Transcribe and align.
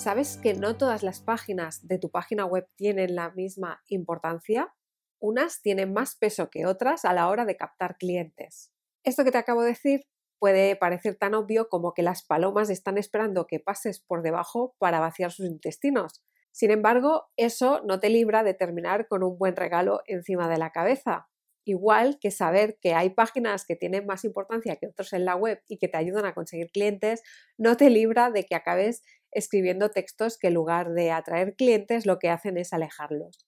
¿Sabes 0.00 0.38
que 0.38 0.54
no 0.54 0.78
todas 0.78 1.02
las 1.02 1.20
páginas 1.20 1.86
de 1.86 1.98
tu 1.98 2.10
página 2.10 2.46
web 2.46 2.66
tienen 2.74 3.14
la 3.14 3.32
misma 3.32 3.82
importancia? 3.86 4.74
Unas 5.20 5.60
tienen 5.60 5.92
más 5.92 6.16
peso 6.16 6.48
que 6.48 6.64
otras 6.64 7.04
a 7.04 7.12
la 7.12 7.28
hora 7.28 7.44
de 7.44 7.58
captar 7.58 7.98
clientes. 7.98 8.72
Esto 9.04 9.24
que 9.24 9.30
te 9.30 9.36
acabo 9.36 9.60
de 9.60 9.68
decir 9.68 10.06
puede 10.38 10.74
parecer 10.74 11.16
tan 11.16 11.34
obvio 11.34 11.68
como 11.68 11.92
que 11.92 12.02
las 12.02 12.24
palomas 12.24 12.70
están 12.70 12.96
esperando 12.96 13.46
que 13.46 13.60
pases 13.60 14.00
por 14.00 14.22
debajo 14.22 14.74
para 14.78 15.00
vaciar 15.00 15.32
sus 15.32 15.44
intestinos. 15.44 16.24
Sin 16.50 16.70
embargo, 16.70 17.26
eso 17.36 17.82
no 17.84 18.00
te 18.00 18.08
libra 18.08 18.42
de 18.42 18.54
terminar 18.54 19.06
con 19.06 19.22
un 19.22 19.36
buen 19.36 19.54
regalo 19.54 20.00
encima 20.06 20.48
de 20.48 20.56
la 20.56 20.70
cabeza. 20.70 21.28
Igual 21.66 22.18
que 22.18 22.30
saber 22.30 22.78
que 22.80 22.94
hay 22.94 23.10
páginas 23.10 23.66
que 23.66 23.76
tienen 23.76 24.06
más 24.06 24.24
importancia 24.24 24.76
que 24.76 24.86
otros 24.86 25.12
en 25.12 25.26
la 25.26 25.36
web 25.36 25.62
y 25.68 25.76
que 25.76 25.88
te 25.88 25.98
ayudan 25.98 26.24
a 26.24 26.32
conseguir 26.32 26.70
clientes, 26.72 27.22
no 27.58 27.76
te 27.76 27.90
libra 27.90 28.30
de 28.30 28.46
que 28.46 28.54
acabes 28.54 29.02
escribiendo 29.32 29.90
textos 29.90 30.38
que 30.38 30.46
en 30.48 30.54
lugar 30.54 30.92
de 30.92 31.10
atraer 31.10 31.56
clientes 31.56 32.06
lo 32.06 32.18
que 32.18 32.30
hacen 32.30 32.56
es 32.56 32.72
alejarlos. 32.72 33.46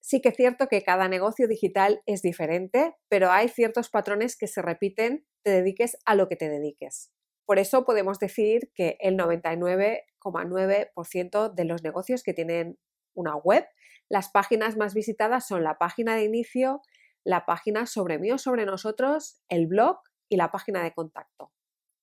Sí 0.00 0.20
que 0.20 0.28
es 0.28 0.36
cierto 0.36 0.68
que 0.68 0.82
cada 0.82 1.08
negocio 1.08 1.48
digital 1.48 2.02
es 2.04 2.20
diferente, 2.20 2.94
pero 3.08 3.30
hay 3.30 3.48
ciertos 3.48 3.88
patrones 3.88 4.36
que 4.36 4.46
se 4.46 4.60
repiten, 4.60 5.26
te 5.42 5.50
dediques 5.50 5.96
a 6.04 6.14
lo 6.14 6.28
que 6.28 6.36
te 6.36 6.50
dediques. 6.50 7.10
Por 7.46 7.58
eso 7.58 7.86
podemos 7.86 8.18
decir 8.18 8.70
que 8.74 8.98
el 9.00 9.16
99,9% 9.16 11.54
de 11.54 11.64
los 11.64 11.82
negocios 11.82 12.22
que 12.22 12.34
tienen 12.34 12.78
una 13.14 13.34
web, 13.36 13.66
las 14.10 14.28
páginas 14.28 14.76
más 14.76 14.92
visitadas 14.92 15.46
son 15.46 15.64
la 15.64 15.78
página 15.78 16.16
de 16.16 16.24
inicio, 16.24 16.82
la 17.24 17.46
página 17.46 17.86
sobre 17.86 18.18
mí 18.18 18.30
o 18.30 18.36
sobre 18.36 18.66
nosotros, 18.66 19.40
el 19.48 19.66
blog 19.66 20.00
y 20.28 20.36
la 20.36 20.50
página 20.50 20.84
de 20.84 20.92
contacto. 20.92 21.53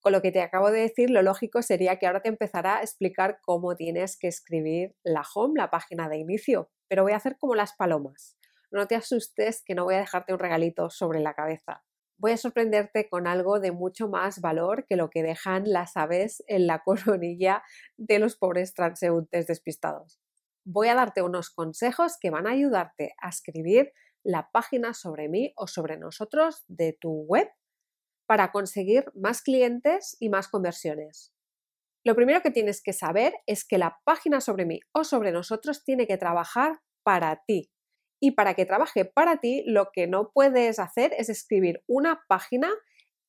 Con 0.01 0.13
lo 0.13 0.23
que 0.23 0.31
te 0.31 0.41
acabo 0.41 0.71
de 0.71 0.81
decir, 0.81 1.11
lo 1.11 1.21
lógico 1.21 1.61
sería 1.61 1.99
que 1.99 2.07
ahora 2.07 2.23
te 2.23 2.29
empezara 2.29 2.77
a 2.77 2.81
explicar 2.81 3.39
cómo 3.43 3.75
tienes 3.75 4.17
que 4.17 4.27
escribir 4.27 4.95
la 5.03 5.21
home, 5.35 5.53
la 5.55 5.69
página 5.69 6.09
de 6.09 6.17
inicio, 6.17 6.71
pero 6.87 7.03
voy 7.03 7.11
a 7.11 7.17
hacer 7.17 7.37
como 7.37 7.53
las 7.53 7.73
palomas. 7.73 8.35
No 8.71 8.87
te 8.87 8.95
asustes 8.95 9.61
que 9.63 9.75
no 9.75 9.83
voy 9.83 9.93
a 9.93 9.99
dejarte 9.99 10.33
un 10.33 10.39
regalito 10.39 10.89
sobre 10.89 11.19
la 11.19 11.35
cabeza. 11.35 11.83
Voy 12.17 12.31
a 12.31 12.37
sorprenderte 12.37 13.09
con 13.09 13.27
algo 13.27 13.59
de 13.59 13.71
mucho 13.71 14.07
más 14.07 14.41
valor 14.41 14.87
que 14.87 14.95
lo 14.95 15.11
que 15.11 15.21
dejan 15.21 15.63
las 15.71 15.95
aves 15.95 16.43
en 16.47 16.65
la 16.65 16.79
coronilla 16.83 17.61
de 17.97 18.17
los 18.17 18.35
pobres 18.37 18.73
transeúntes 18.73 19.45
despistados. 19.45 20.19
Voy 20.63 20.87
a 20.87 20.95
darte 20.95 21.21
unos 21.21 21.51
consejos 21.51 22.17
que 22.19 22.31
van 22.31 22.47
a 22.47 22.51
ayudarte 22.51 23.13
a 23.21 23.29
escribir 23.29 23.93
la 24.23 24.49
página 24.51 24.95
sobre 24.95 25.29
mí 25.29 25.53
o 25.55 25.67
sobre 25.67 25.97
nosotros 25.97 26.63
de 26.67 26.97
tu 26.99 27.23
web 27.27 27.49
para 28.31 28.53
conseguir 28.53 29.11
más 29.13 29.41
clientes 29.41 30.15
y 30.21 30.29
más 30.29 30.47
conversiones. 30.47 31.33
Lo 32.05 32.15
primero 32.15 32.39
que 32.41 32.49
tienes 32.49 32.81
que 32.81 32.93
saber 32.93 33.33
es 33.45 33.65
que 33.67 33.77
la 33.77 33.99
página 34.05 34.39
sobre 34.39 34.63
mí 34.63 34.79
o 34.93 35.03
sobre 35.03 35.33
nosotros 35.33 35.83
tiene 35.83 36.07
que 36.07 36.15
trabajar 36.15 36.79
para 37.03 37.43
ti. 37.45 37.69
Y 38.21 38.31
para 38.31 38.53
que 38.53 38.65
trabaje 38.65 39.03
para 39.03 39.41
ti, 39.41 39.65
lo 39.67 39.89
que 39.91 40.07
no 40.07 40.31
puedes 40.33 40.79
hacer 40.79 41.13
es 41.17 41.27
escribir 41.27 41.83
una 41.87 42.21
página 42.29 42.69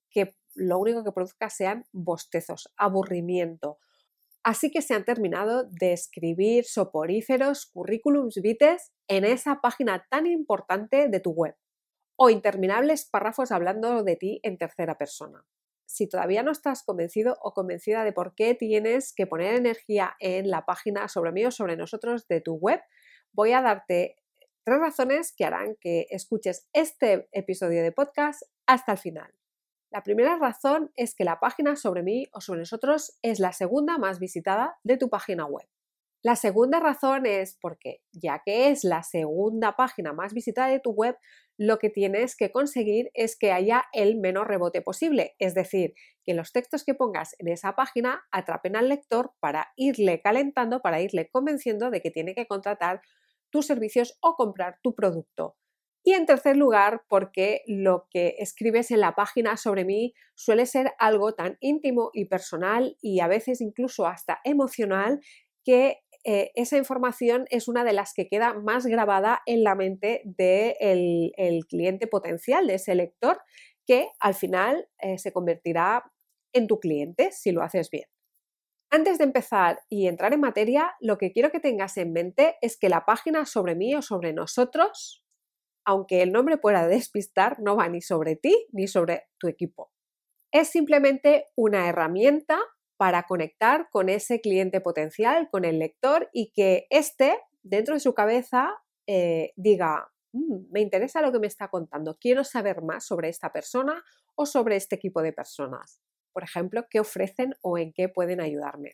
que 0.08 0.36
lo 0.54 0.78
único 0.78 1.02
que 1.02 1.10
produzca 1.10 1.50
sean 1.50 1.84
bostezos, 1.90 2.72
aburrimiento. 2.76 3.78
Así 4.44 4.70
que 4.70 4.82
se 4.82 4.94
han 4.94 5.04
terminado 5.04 5.64
de 5.64 5.94
escribir 5.94 6.64
soporíferos, 6.64 7.66
currículums 7.66 8.36
vites 8.40 8.92
en 9.08 9.24
esa 9.24 9.60
página 9.60 10.06
tan 10.08 10.28
importante 10.28 11.08
de 11.08 11.18
tu 11.18 11.32
web 11.32 11.56
o 12.24 12.30
interminables 12.30 13.04
párrafos 13.04 13.50
hablando 13.50 14.04
de 14.04 14.14
ti 14.14 14.38
en 14.44 14.56
tercera 14.56 14.96
persona. 14.96 15.44
Si 15.86 16.08
todavía 16.08 16.44
no 16.44 16.52
estás 16.52 16.84
convencido 16.84 17.36
o 17.42 17.52
convencida 17.52 18.04
de 18.04 18.12
por 18.12 18.36
qué 18.36 18.54
tienes 18.54 19.12
que 19.12 19.26
poner 19.26 19.56
energía 19.56 20.14
en 20.20 20.48
la 20.48 20.64
página 20.64 21.08
sobre 21.08 21.32
mí 21.32 21.44
o 21.44 21.50
sobre 21.50 21.76
nosotros 21.76 22.28
de 22.28 22.40
tu 22.40 22.54
web, 22.54 22.80
voy 23.32 23.50
a 23.50 23.60
darte 23.60 24.14
tres 24.62 24.78
razones 24.78 25.34
que 25.36 25.44
harán 25.44 25.74
que 25.80 26.06
escuches 26.10 26.68
este 26.72 27.28
episodio 27.32 27.82
de 27.82 27.90
podcast 27.90 28.42
hasta 28.66 28.92
el 28.92 28.98
final. 28.98 29.34
La 29.90 30.04
primera 30.04 30.36
razón 30.36 30.92
es 30.94 31.16
que 31.16 31.24
la 31.24 31.40
página 31.40 31.74
sobre 31.74 32.04
mí 32.04 32.28
o 32.32 32.40
sobre 32.40 32.60
nosotros 32.60 33.18
es 33.22 33.40
la 33.40 33.52
segunda 33.52 33.98
más 33.98 34.20
visitada 34.20 34.78
de 34.84 34.96
tu 34.96 35.10
página 35.10 35.44
web. 35.46 35.66
La 36.24 36.36
segunda 36.36 36.78
razón 36.78 37.26
es 37.26 37.58
porque, 37.60 38.00
ya 38.12 38.42
que 38.44 38.70
es 38.70 38.84
la 38.84 39.02
segunda 39.02 39.74
página 39.74 40.12
más 40.12 40.32
visitada 40.32 40.68
de 40.68 40.78
tu 40.78 40.92
web, 40.92 41.16
lo 41.58 41.78
que 41.78 41.90
tienes 41.90 42.36
que 42.36 42.52
conseguir 42.52 43.10
es 43.14 43.36
que 43.36 43.50
haya 43.50 43.84
el 43.92 44.20
menos 44.20 44.46
rebote 44.46 44.82
posible, 44.82 45.34
es 45.40 45.54
decir, 45.54 45.94
que 46.24 46.34
los 46.34 46.52
textos 46.52 46.84
que 46.84 46.94
pongas 46.94 47.34
en 47.40 47.48
esa 47.48 47.74
página 47.74 48.22
atrapen 48.30 48.76
al 48.76 48.88
lector 48.88 49.32
para 49.40 49.72
irle 49.76 50.20
calentando, 50.20 50.80
para 50.80 51.00
irle 51.00 51.28
convenciendo 51.28 51.90
de 51.90 52.00
que 52.00 52.12
tiene 52.12 52.34
que 52.34 52.46
contratar 52.46 53.00
tus 53.50 53.66
servicios 53.66 54.16
o 54.20 54.36
comprar 54.36 54.78
tu 54.80 54.94
producto. 54.94 55.56
Y 56.04 56.14
en 56.14 56.26
tercer 56.26 56.56
lugar, 56.56 57.02
porque 57.08 57.62
lo 57.66 58.06
que 58.10 58.36
escribes 58.38 58.90
en 58.90 59.00
la 59.00 59.14
página 59.14 59.56
sobre 59.56 59.84
mí 59.84 60.14
suele 60.34 60.66
ser 60.66 60.94
algo 60.98 61.34
tan 61.34 61.58
íntimo 61.60 62.10
y 62.12 62.24
personal 62.24 62.96
y 63.00 63.20
a 63.20 63.28
veces 63.28 63.60
incluso 63.60 64.06
hasta 64.06 64.40
emocional 64.44 65.20
que 65.64 65.98
eh, 66.24 66.52
esa 66.54 66.76
información 66.76 67.46
es 67.50 67.68
una 67.68 67.84
de 67.84 67.92
las 67.92 68.14
que 68.14 68.28
queda 68.28 68.54
más 68.54 68.86
grabada 68.86 69.42
en 69.46 69.64
la 69.64 69.74
mente 69.74 70.22
del 70.24 71.32
cliente 71.68 72.06
potencial, 72.06 72.66
de 72.66 72.74
ese 72.74 72.94
lector, 72.94 73.40
que 73.86 74.08
al 74.20 74.34
final 74.34 74.88
eh, 74.98 75.18
se 75.18 75.32
convertirá 75.32 76.04
en 76.52 76.66
tu 76.66 76.78
cliente 76.78 77.32
si 77.32 77.50
lo 77.50 77.62
haces 77.62 77.90
bien. 77.90 78.04
Antes 78.90 79.18
de 79.18 79.24
empezar 79.24 79.80
y 79.88 80.06
entrar 80.06 80.34
en 80.34 80.40
materia, 80.40 80.94
lo 81.00 81.16
que 81.16 81.32
quiero 81.32 81.50
que 81.50 81.60
tengas 81.60 81.96
en 81.96 82.12
mente 82.12 82.56
es 82.60 82.78
que 82.78 82.90
la 82.90 83.06
página 83.06 83.46
sobre 83.46 83.74
mí 83.74 83.94
o 83.94 84.02
sobre 84.02 84.34
nosotros, 84.34 85.24
aunque 85.84 86.22
el 86.22 86.30
nombre 86.30 86.58
pueda 86.58 86.86
despistar, 86.86 87.58
no 87.58 87.74
va 87.74 87.88
ni 87.88 88.02
sobre 88.02 88.36
ti 88.36 88.54
ni 88.70 88.86
sobre 88.86 89.24
tu 89.38 89.48
equipo. 89.48 89.90
Es 90.52 90.68
simplemente 90.68 91.46
una 91.56 91.88
herramienta 91.88 92.60
para 93.02 93.24
conectar 93.24 93.88
con 93.90 94.08
ese 94.08 94.40
cliente 94.40 94.80
potencial, 94.80 95.48
con 95.50 95.64
el 95.64 95.80
lector 95.80 96.30
y 96.32 96.52
que 96.52 96.86
éste, 96.88 97.36
dentro 97.64 97.94
de 97.94 98.00
su 98.00 98.14
cabeza, 98.14 98.80
eh, 99.08 99.52
diga, 99.56 100.08
mm, 100.30 100.70
me 100.70 100.80
interesa 100.80 101.20
lo 101.20 101.32
que 101.32 101.40
me 101.40 101.48
está 101.48 101.66
contando, 101.66 102.16
quiero 102.20 102.44
saber 102.44 102.80
más 102.80 103.04
sobre 103.04 103.28
esta 103.28 103.52
persona 103.52 104.04
o 104.36 104.46
sobre 104.46 104.76
este 104.76 104.94
equipo 104.94 105.20
de 105.20 105.32
personas. 105.32 106.00
Por 106.32 106.44
ejemplo, 106.44 106.84
qué 106.88 107.00
ofrecen 107.00 107.56
o 107.60 107.76
en 107.76 107.92
qué 107.92 108.08
pueden 108.08 108.40
ayudarme. 108.40 108.92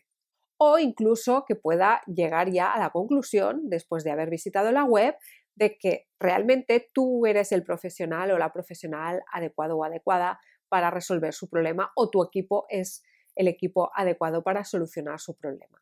O 0.57 0.79
incluso 0.79 1.45
que 1.47 1.55
pueda 1.55 2.01
llegar 2.07 2.49
ya 2.49 2.73
a 2.73 2.79
la 2.79 2.89
conclusión, 2.89 3.69
después 3.69 4.03
de 4.03 4.09
haber 4.09 4.31
visitado 4.31 4.71
la 4.71 4.85
web, 4.85 5.15
de 5.53 5.77
que 5.77 6.07
realmente 6.19 6.89
tú 6.95 7.27
eres 7.27 7.51
el 7.51 7.63
profesional 7.63 8.31
o 8.31 8.39
la 8.39 8.51
profesional 8.51 9.21
adecuado 9.31 9.77
o 9.77 9.83
adecuada 9.83 10.39
para 10.67 10.89
resolver 10.89 11.35
su 11.35 11.47
problema 11.47 11.91
o 11.95 12.09
tu 12.09 12.23
equipo 12.23 12.65
es 12.69 13.03
el 13.39 13.47
equipo 13.47 13.89
adecuado 13.95 14.43
para 14.43 14.65
solucionar 14.65 15.19
su 15.19 15.35
problema. 15.35 15.81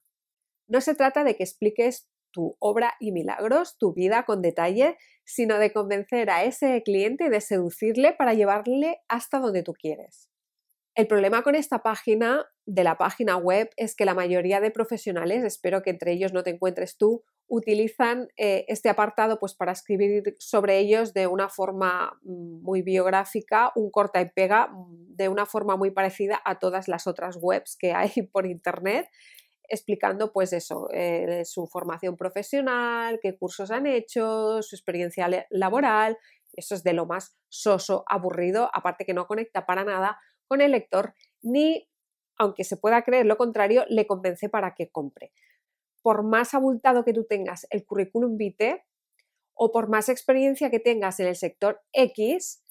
No 0.68 0.80
se 0.80 0.94
trata 0.94 1.24
de 1.24 1.36
que 1.36 1.44
expliques 1.44 2.08
tu 2.32 2.56
obra 2.60 2.94
y 3.00 3.12
milagros, 3.12 3.78
tu 3.80 3.94
vida 3.94 4.24
con 4.26 4.44
detalle, 4.44 4.98
sino 5.26 5.58
de 5.58 5.74
convencer 5.74 6.30
a 6.30 6.44
ese 6.44 6.84
cliente 6.84 7.26
y 7.26 7.30
de 7.30 7.42
seducirle 7.42 8.14
para 8.14 8.36
llevarle 8.36 9.02
hasta 9.08 9.40
donde 9.40 9.64
tú 9.64 9.74
quieres. 9.74 10.30
El 10.94 11.08
problema 11.08 11.42
con 11.42 11.56
esta 11.56 11.82
página 11.82 12.46
de 12.66 12.84
la 12.84 12.98
página 12.98 13.38
web 13.38 13.70
es 13.76 13.96
que 13.96 14.06
la 14.06 14.14
mayoría 14.14 14.60
de 14.60 14.70
profesionales, 14.70 15.44
espero 15.44 15.82
que 15.82 15.90
entre 15.90 16.12
ellos 16.12 16.34
no 16.34 16.44
te 16.44 16.52
encuentres 16.52 16.98
tú, 16.98 17.24
utilizan 17.48 18.28
eh, 18.38 18.66
este 18.68 18.90
apartado 18.90 19.40
pues, 19.40 19.56
para 19.56 19.72
escribir 19.72 20.36
sobre 20.40 20.80
ellos 20.80 21.14
de 21.14 21.28
una 21.28 21.50
forma 21.50 22.20
mm, 22.24 22.62
muy 22.62 22.82
biográfica, 22.82 23.72
un 23.76 23.90
corta 23.90 24.22
y 24.22 24.30
pega, 24.30 24.68
mm, 24.68 25.16
de 25.16 25.30
una 25.30 25.46
forma 25.46 25.78
muy 25.78 25.92
parecida 25.92 26.42
a 26.44 26.60
todas 26.60 26.88
las 26.88 27.08
otras 27.08 27.38
webs 27.42 27.78
que 27.78 27.94
hay 27.94 28.12
por 28.34 28.46
internet, 28.46 29.10
explicando 29.70 30.32
pues 30.32 30.54
eso, 30.54 30.90
eh, 30.94 31.44
su 31.46 31.68
formación 31.68 32.18
profesional, 32.18 33.20
qué 33.22 33.38
cursos 33.38 33.72
han 33.72 33.86
hecho, 33.88 34.62
su 34.62 34.76
experiencia 34.76 35.30
laboral. 35.50 36.18
Eso 36.54 36.76
es 36.76 36.84
de 36.84 36.94
lo 36.94 37.06
más 37.06 37.38
soso, 37.50 38.04
aburrido, 38.08 38.70
aparte 38.74 39.06
que 39.06 39.14
no 39.14 39.28
conecta 39.28 39.66
para 39.66 39.84
nada 39.84 40.20
con 40.48 40.62
el 40.62 40.72
lector, 40.72 41.14
ni, 41.42 41.90
aunque 42.38 42.64
se 42.64 42.78
pueda 42.78 43.04
creer 43.04 43.26
lo 43.26 43.38
contrario, 43.38 43.86
le 43.90 44.08
convence 44.08 44.50
para 44.50 44.74
que 44.74 44.90
compre. 44.90 45.34
Por 46.08 46.24
más 46.24 46.54
abultado 46.54 47.04
que 47.04 47.12
tú 47.12 47.26
tengas 47.26 47.68
el 47.70 47.86
currículum 47.86 48.38
vitae 48.38 48.86
o 49.54 49.74
por 49.74 49.90
más 49.90 50.08
experiencia 50.08 50.70
que 50.70 50.80
tengas 50.80 51.20
en 51.20 51.28
el 51.28 51.36
sector 51.36 51.82
X, 51.92 52.64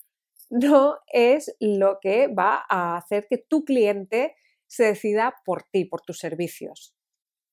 no 0.48 0.96
es 1.12 1.54
lo 1.60 1.98
que 2.00 2.28
va 2.28 2.64
a 2.66 2.96
hacer 2.96 3.26
que 3.28 3.36
tu 3.36 3.66
cliente 3.66 4.36
se 4.66 4.84
decida 4.84 5.34
por 5.44 5.64
ti, 5.64 5.84
por 5.84 6.00
tus 6.00 6.18
servicios. 6.18 6.96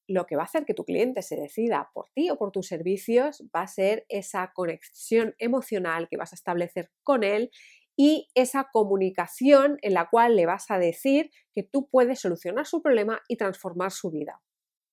Lo 0.08 0.26
que 0.26 0.38
va 0.38 0.44
a 0.44 0.46
hacer 0.46 0.64
que 0.64 0.74
tu 0.74 0.86
cliente 0.86 1.22
se 1.22 1.36
decida 1.36 1.92
por 1.94 2.08
ti 2.16 2.30
o 2.30 2.38
por 2.38 2.52
tus 2.52 2.70
servicios 2.70 3.44
va 3.54 3.64
a 3.64 3.68
ser 3.68 4.06
esa 4.08 4.54
conexión 4.56 5.36
emocional 5.38 6.08
que 6.08 6.16
vas 6.16 6.32
a 6.32 6.38
establecer 6.38 6.92
con 7.04 7.26
él 7.26 7.52
y 7.98 8.30
esa 8.36 8.70
comunicación 8.72 9.80
en 9.82 9.96
la 9.96 10.08
cual 10.10 10.38
le 10.38 10.46
vas 10.46 10.72
a 10.72 10.80
decir 10.80 11.30
que 11.54 11.64
tú 11.64 11.90
puedes 11.90 12.22
solucionar 12.22 12.68
su 12.68 12.82
problema 12.82 13.22
y 13.28 13.36
transformar 13.36 13.92
su 13.92 14.12
vida. 14.12 14.42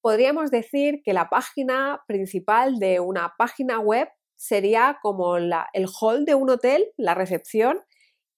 Podríamos 0.02 0.50
decir 0.50 1.02
que 1.04 1.12
la 1.12 1.28
página 1.28 2.02
principal 2.06 2.78
de 2.78 3.00
una 3.00 3.34
página 3.36 3.78
web 3.80 4.08
sería 4.36 4.98
como 5.02 5.36
el 5.36 5.52
hall 6.00 6.24
de 6.24 6.34
un 6.34 6.50
hotel, 6.50 6.92
la 6.96 7.14
recepción, 7.14 7.80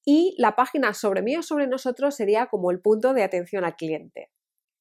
y 0.05 0.35
la 0.39 0.57
página 0.57 0.95
sobre 0.95 1.23
mí 1.23 1.37
o 1.37 1.43
sobre 1.43 1.67
nosotros 1.67 2.17
sería 2.17 2.47
como 2.47 2.71
el 2.71 2.81
punto 2.81 3.15
de 3.15 3.23
atención 3.23 3.65
al 3.65 3.77
cliente. 3.77 4.31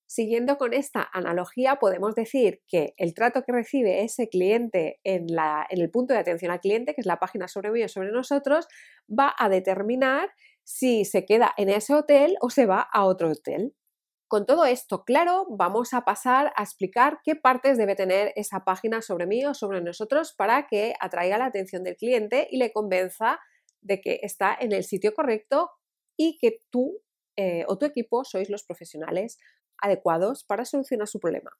Siguiendo 0.07 0.57
con 0.57 0.73
esta 0.73 1.07
analogía, 1.13 1.77
podemos 1.77 2.15
decir 2.15 2.61
que 2.67 2.93
el 2.97 3.13
trato 3.13 3.43
que 3.43 3.53
recibe 3.53 4.03
ese 4.03 4.27
cliente 4.27 4.99
en, 5.05 5.27
el 5.69 5.89
punto 5.89 6.13
de 6.13 6.19
atención 6.19 6.51
al 6.51 6.59
cliente, 6.59 6.93
que 6.93 6.99
es 6.99 7.07
la 7.07 7.19
página 7.19 7.47
sobre 7.47 7.71
mí 7.71 7.81
o 7.81 7.87
sobre 7.87 8.11
nosotros, 8.11 8.67
va 9.07 9.33
a 9.37 9.47
determinar 9.47 10.29
si 10.63 11.05
se 11.05 11.23
queda 11.23 11.53
en 11.55 11.69
ese 11.69 11.93
hotel 11.93 12.35
o 12.41 12.49
se 12.49 12.65
va 12.65 12.81
a 12.81 13.05
otro 13.05 13.29
hotel. 13.29 13.73
Con 14.31 14.45
todo 14.45 14.63
esto 14.63 15.03
claro, 15.03 15.45
vamos 15.49 15.93
a 15.93 16.05
pasar 16.05 16.53
a 16.55 16.63
explicar 16.63 17.19
qué 17.21 17.35
partes 17.35 17.77
debe 17.77 17.95
tener 17.95 18.31
esa 18.37 18.63
página 18.63 19.01
sobre 19.01 19.25
mí 19.25 19.45
o 19.45 19.53
sobre 19.53 19.81
nosotros 19.81 20.33
para 20.37 20.67
que 20.67 20.93
atraiga 21.01 21.37
la 21.37 21.47
atención 21.47 21.83
del 21.83 21.97
cliente 21.97 22.47
y 22.49 22.55
le 22.55 22.71
convenza 22.71 23.41
de 23.81 23.99
que 23.99 24.21
está 24.23 24.57
en 24.57 24.71
el 24.71 24.85
sitio 24.85 25.13
correcto 25.13 25.71
y 26.15 26.37
que 26.37 26.59
tú 26.69 27.01
eh, 27.35 27.65
o 27.67 27.77
tu 27.77 27.85
equipo 27.85 28.23
sois 28.23 28.49
los 28.49 28.63
profesionales 28.63 29.37
adecuados 29.81 30.45
para 30.45 30.63
solucionar 30.63 31.09
su 31.09 31.19
problema. 31.19 31.51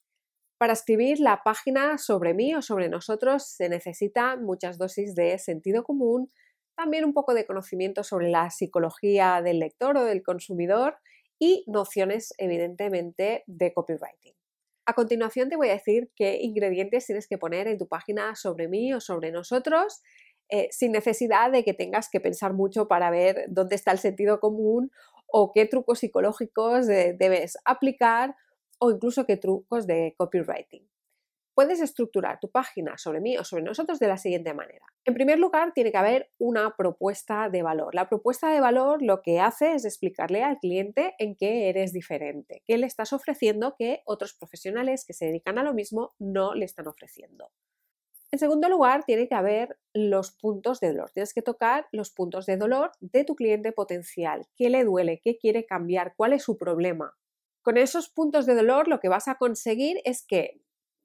Para 0.57 0.71
escribir 0.71 1.19
la 1.19 1.41
página 1.44 1.97
sobre 1.97 2.33
mí 2.33 2.56
o 2.56 2.62
sobre 2.62 2.88
nosotros 2.88 3.47
se 3.47 3.68
necesita 3.68 4.38
muchas 4.38 4.77
dosis 4.77 5.13
de 5.13 5.38
sentido 5.39 5.83
común, 5.83 6.31
también 6.77 7.03
un 7.03 7.13
poco 7.13 7.33
de 7.33 7.45
conocimiento 7.45 8.06
sobre 8.06 8.29
la 8.29 8.50
psicología 8.50 9.41
del 9.41 9.59
lector 9.59 9.97
o 9.97 10.06
del 10.06 10.23
consumidor 10.23 10.95
y 11.41 11.63
nociones 11.65 12.35
evidentemente 12.38 13.43
de 13.47 13.73
copywriting. 13.73 14.35
A 14.85 14.93
continuación 14.93 15.49
te 15.49 15.55
voy 15.55 15.69
a 15.69 15.73
decir 15.73 16.11
qué 16.15 16.38
ingredientes 16.39 17.07
tienes 17.07 17.27
que 17.27 17.39
poner 17.39 17.67
en 17.67 17.79
tu 17.79 17.88
página 17.88 18.35
sobre 18.35 18.67
mí 18.67 18.93
o 18.93 19.01
sobre 19.01 19.31
nosotros 19.31 20.01
eh, 20.49 20.67
sin 20.69 20.91
necesidad 20.91 21.51
de 21.51 21.63
que 21.63 21.73
tengas 21.73 22.09
que 22.09 22.19
pensar 22.19 22.53
mucho 22.53 22.88
para 22.88 23.09
ver 23.09 23.45
dónde 23.47 23.75
está 23.75 23.91
el 23.91 23.97
sentido 23.97 24.39
común 24.39 24.91
o 25.25 25.51
qué 25.51 25.65
trucos 25.65 25.99
psicológicos 25.99 26.85
debes 26.85 27.57
aplicar 27.65 28.35
o 28.77 28.91
incluso 28.91 29.25
qué 29.25 29.37
trucos 29.37 29.87
de 29.87 30.13
copywriting. 30.17 30.90
Puedes 31.61 31.79
estructurar 31.79 32.39
tu 32.39 32.49
página 32.49 32.97
sobre 32.97 33.21
mí 33.21 33.37
o 33.37 33.43
sobre 33.43 33.61
nosotros 33.61 33.99
de 33.99 34.07
la 34.07 34.17
siguiente 34.17 34.51
manera. 34.51 34.83
En 35.05 35.13
primer 35.13 35.37
lugar, 35.37 35.73
tiene 35.73 35.91
que 35.91 35.97
haber 35.99 36.31
una 36.39 36.75
propuesta 36.75 37.51
de 37.51 37.61
valor. 37.61 37.93
La 37.93 38.09
propuesta 38.09 38.49
de 38.51 38.59
valor 38.59 39.03
lo 39.03 39.21
que 39.21 39.39
hace 39.39 39.75
es 39.75 39.85
explicarle 39.85 40.41
al 40.43 40.57
cliente 40.57 41.13
en 41.19 41.35
qué 41.35 41.69
eres 41.69 41.93
diferente, 41.93 42.63
qué 42.65 42.79
le 42.79 42.87
estás 42.87 43.13
ofreciendo 43.13 43.75
que 43.77 44.01
otros 44.05 44.33
profesionales 44.33 45.05
que 45.05 45.13
se 45.13 45.25
dedican 45.27 45.59
a 45.59 45.63
lo 45.63 45.75
mismo 45.75 46.15
no 46.17 46.55
le 46.55 46.65
están 46.65 46.87
ofreciendo. 46.87 47.51
En 48.31 48.39
segundo 48.39 48.67
lugar, 48.67 49.03
tiene 49.03 49.27
que 49.27 49.35
haber 49.35 49.77
los 49.93 50.31
puntos 50.31 50.79
de 50.79 50.87
dolor. 50.87 51.11
Tienes 51.11 51.31
que 51.31 51.43
tocar 51.43 51.85
los 51.91 52.09
puntos 52.09 52.47
de 52.47 52.57
dolor 52.57 52.91
de 53.01 53.23
tu 53.23 53.35
cliente 53.35 53.71
potencial. 53.71 54.47
¿Qué 54.55 54.71
le 54.71 54.83
duele? 54.83 55.21
¿Qué 55.23 55.37
quiere 55.37 55.67
cambiar? 55.67 56.15
¿Cuál 56.17 56.33
es 56.33 56.41
su 56.41 56.57
problema? 56.57 57.13
Con 57.61 57.77
esos 57.77 58.09
puntos 58.09 58.47
de 58.47 58.55
dolor 58.55 58.87
lo 58.87 58.99
que 58.99 59.09
vas 59.09 59.27
a 59.27 59.35
conseguir 59.35 60.01
es 60.05 60.25
que 60.25 60.59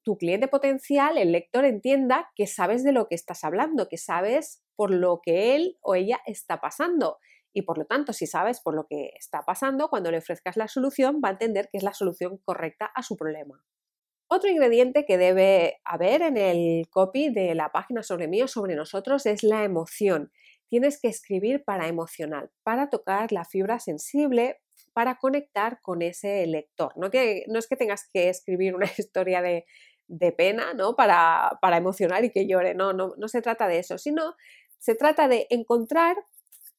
tu 0.06 0.16
cliente 0.16 0.46
potencial, 0.46 1.18
el 1.18 1.32
lector, 1.32 1.64
entienda 1.64 2.30
que 2.36 2.46
sabes 2.46 2.84
de 2.84 2.92
lo 2.92 3.08
que 3.08 3.16
estás 3.16 3.42
hablando, 3.42 3.88
que 3.88 3.98
sabes 3.98 4.62
por 4.76 4.94
lo 4.94 5.20
que 5.20 5.56
él 5.56 5.78
o 5.80 5.96
ella 5.96 6.20
está 6.26 6.60
pasando. 6.60 7.18
Y 7.52 7.62
por 7.62 7.76
lo 7.76 7.86
tanto, 7.86 8.12
si 8.12 8.28
sabes 8.28 8.60
por 8.60 8.76
lo 8.76 8.86
que 8.86 9.10
está 9.18 9.42
pasando, 9.44 9.88
cuando 9.88 10.12
le 10.12 10.18
ofrezcas 10.18 10.56
la 10.56 10.68
solución, 10.68 11.20
va 11.24 11.30
a 11.30 11.32
entender 11.32 11.68
que 11.72 11.78
es 11.78 11.82
la 11.82 11.92
solución 11.92 12.38
correcta 12.44 12.86
a 12.94 13.02
su 13.02 13.16
problema. 13.16 13.64
Otro 14.28 14.48
ingrediente 14.48 15.04
que 15.06 15.18
debe 15.18 15.80
haber 15.84 16.22
en 16.22 16.36
el 16.36 16.88
copy 16.88 17.30
de 17.30 17.56
la 17.56 17.72
página 17.72 18.04
sobre 18.04 18.28
mí 18.28 18.40
o 18.42 18.46
sobre 18.46 18.76
nosotros 18.76 19.26
es 19.26 19.42
la 19.42 19.64
emoción. 19.64 20.30
Tienes 20.68 21.00
que 21.00 21.08
escribir 21.08 21.64
para 21.64 21.88
emocional, 21.88 22.52
para 22.62 22.90
tocar 22.90 23.32
la 23.32 23.44
fibra 23.44 23.80
sensible, 23.80 24.60
para 24.92 25.16
conectar 25.16 25.80
con 25.82 26.00
ese 26.00 26.46
lector. 26.46 26.92
No, 26.94 27.10
no 27.48 27.58
es 27.58 27.66
que 27.66 27.76
tengas 27.76 28.08
que 28.12 28.28
escribir 28.28 28.76
una 28.76 28.86
historia 28.98 29.42
de, 29.42 29.64
pena, 30.36 30.74
¿no? 30.74 30.96
Para, 30.96 31.58
para, 31.60 31.76
emocionar 31.76 32.24
y 32.24 32.30
que 32.30 32.46
llore. 32.46 32.74
No, 32.74 32.92
no, 32.92 33.14
no 33.16 33.28
se 33.28 33.42
trata 33.42 33.68
de 33.68 33.78
eso, 33.78 33.98
sino 33.98 34.34
se 34.78 34.94
trata 34.94 35.28
de 35.28 35.46
encontrar 35.50 36.16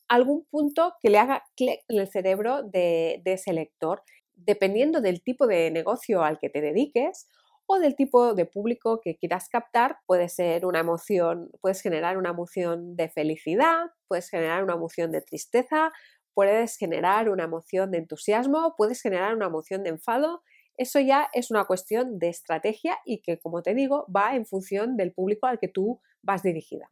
algún 0.07 0.45
punto 0.45 0.93
que 1.01 1.09
le 1.09 1.17
haga 1.17 1.43
clic 1.55 1.81
en 1.89 1.99
el 1.99 2.07
cerebro 2.09 2.63
de, 2.63 3.21
de 3.23 3.33
ese 3.33 3.53
lector 3.53 4.03
dependiendo 4.37 5.01
del 5.01 5.21
tipo 5.21 5.47
de 5.47 5.71
negocio 5.71 6.23
al 6.23 6.39
que 6.39 6.49
te 6.49 6.61
dediques 6.61 7.27
o 7.65 7.79
del 7.79 7.95
tipo 7.95 8.33
de 8.33 8.45
público 8.45 9.01
que 9.01 9.17
quieras 9.17 9.49
captar, 9.49 9.97
puede 10.05 10.29
ser 10.29 10.65
una 10.65 10.79
emoción, 10.79 11.51
puedes 11.59 11.81
generar 11.81 12.17
una 12.17 12.29
emoción 12.29 12.95
de 12.95 13.09
felicidad, 13.09 13.91
puedes 14.07 14.29
generar 14.29 14.63
una 14.63 14.75
emoción 14.75 15.11
de 15.11 15.21
tristeza, 15.21 15.91
puedes 16.33 16.77
generar 16.77 17.29
una 17.29 17.43
emoción 17.43 17.91
de 17.91 17.97
entusiasmo, 17.97 18.75
puedes 18.77 19.01
generar 19.01 19.35
una 19.35 19.47
emoción 19.47 19.83
de 19.83 19.89
enfado. 19.89 20.43
Eso 20.77 20.99
ya 20.99 21.29
es 21.33 21.51
una 21.51 21.65
cuestión 21.65 22.19
de 22.19 22.29
estrategia 22.29 22.99
y 23.05 23.21
que, 23.21 23.39
como 23.39 23.61
te 23.61 23.73
digo, 23.73 24.05
va 24.15 24.35
en 24.35 24.45
función 24.45 24.95
del 24.95 25.11
público 25.11 25.47
al 25.47 25.59
que 25.59 25.67
tú 25.67 25.99
vas 26.21 26.43
dirigida. 26.43 26.91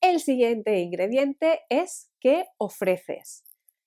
El 0.00 0.20
siguiente 0.20 0.78
ingrediente 0.78 1.62
es 1.68 2.10
qué 2.20 2.46
ofreces 2.58 3.44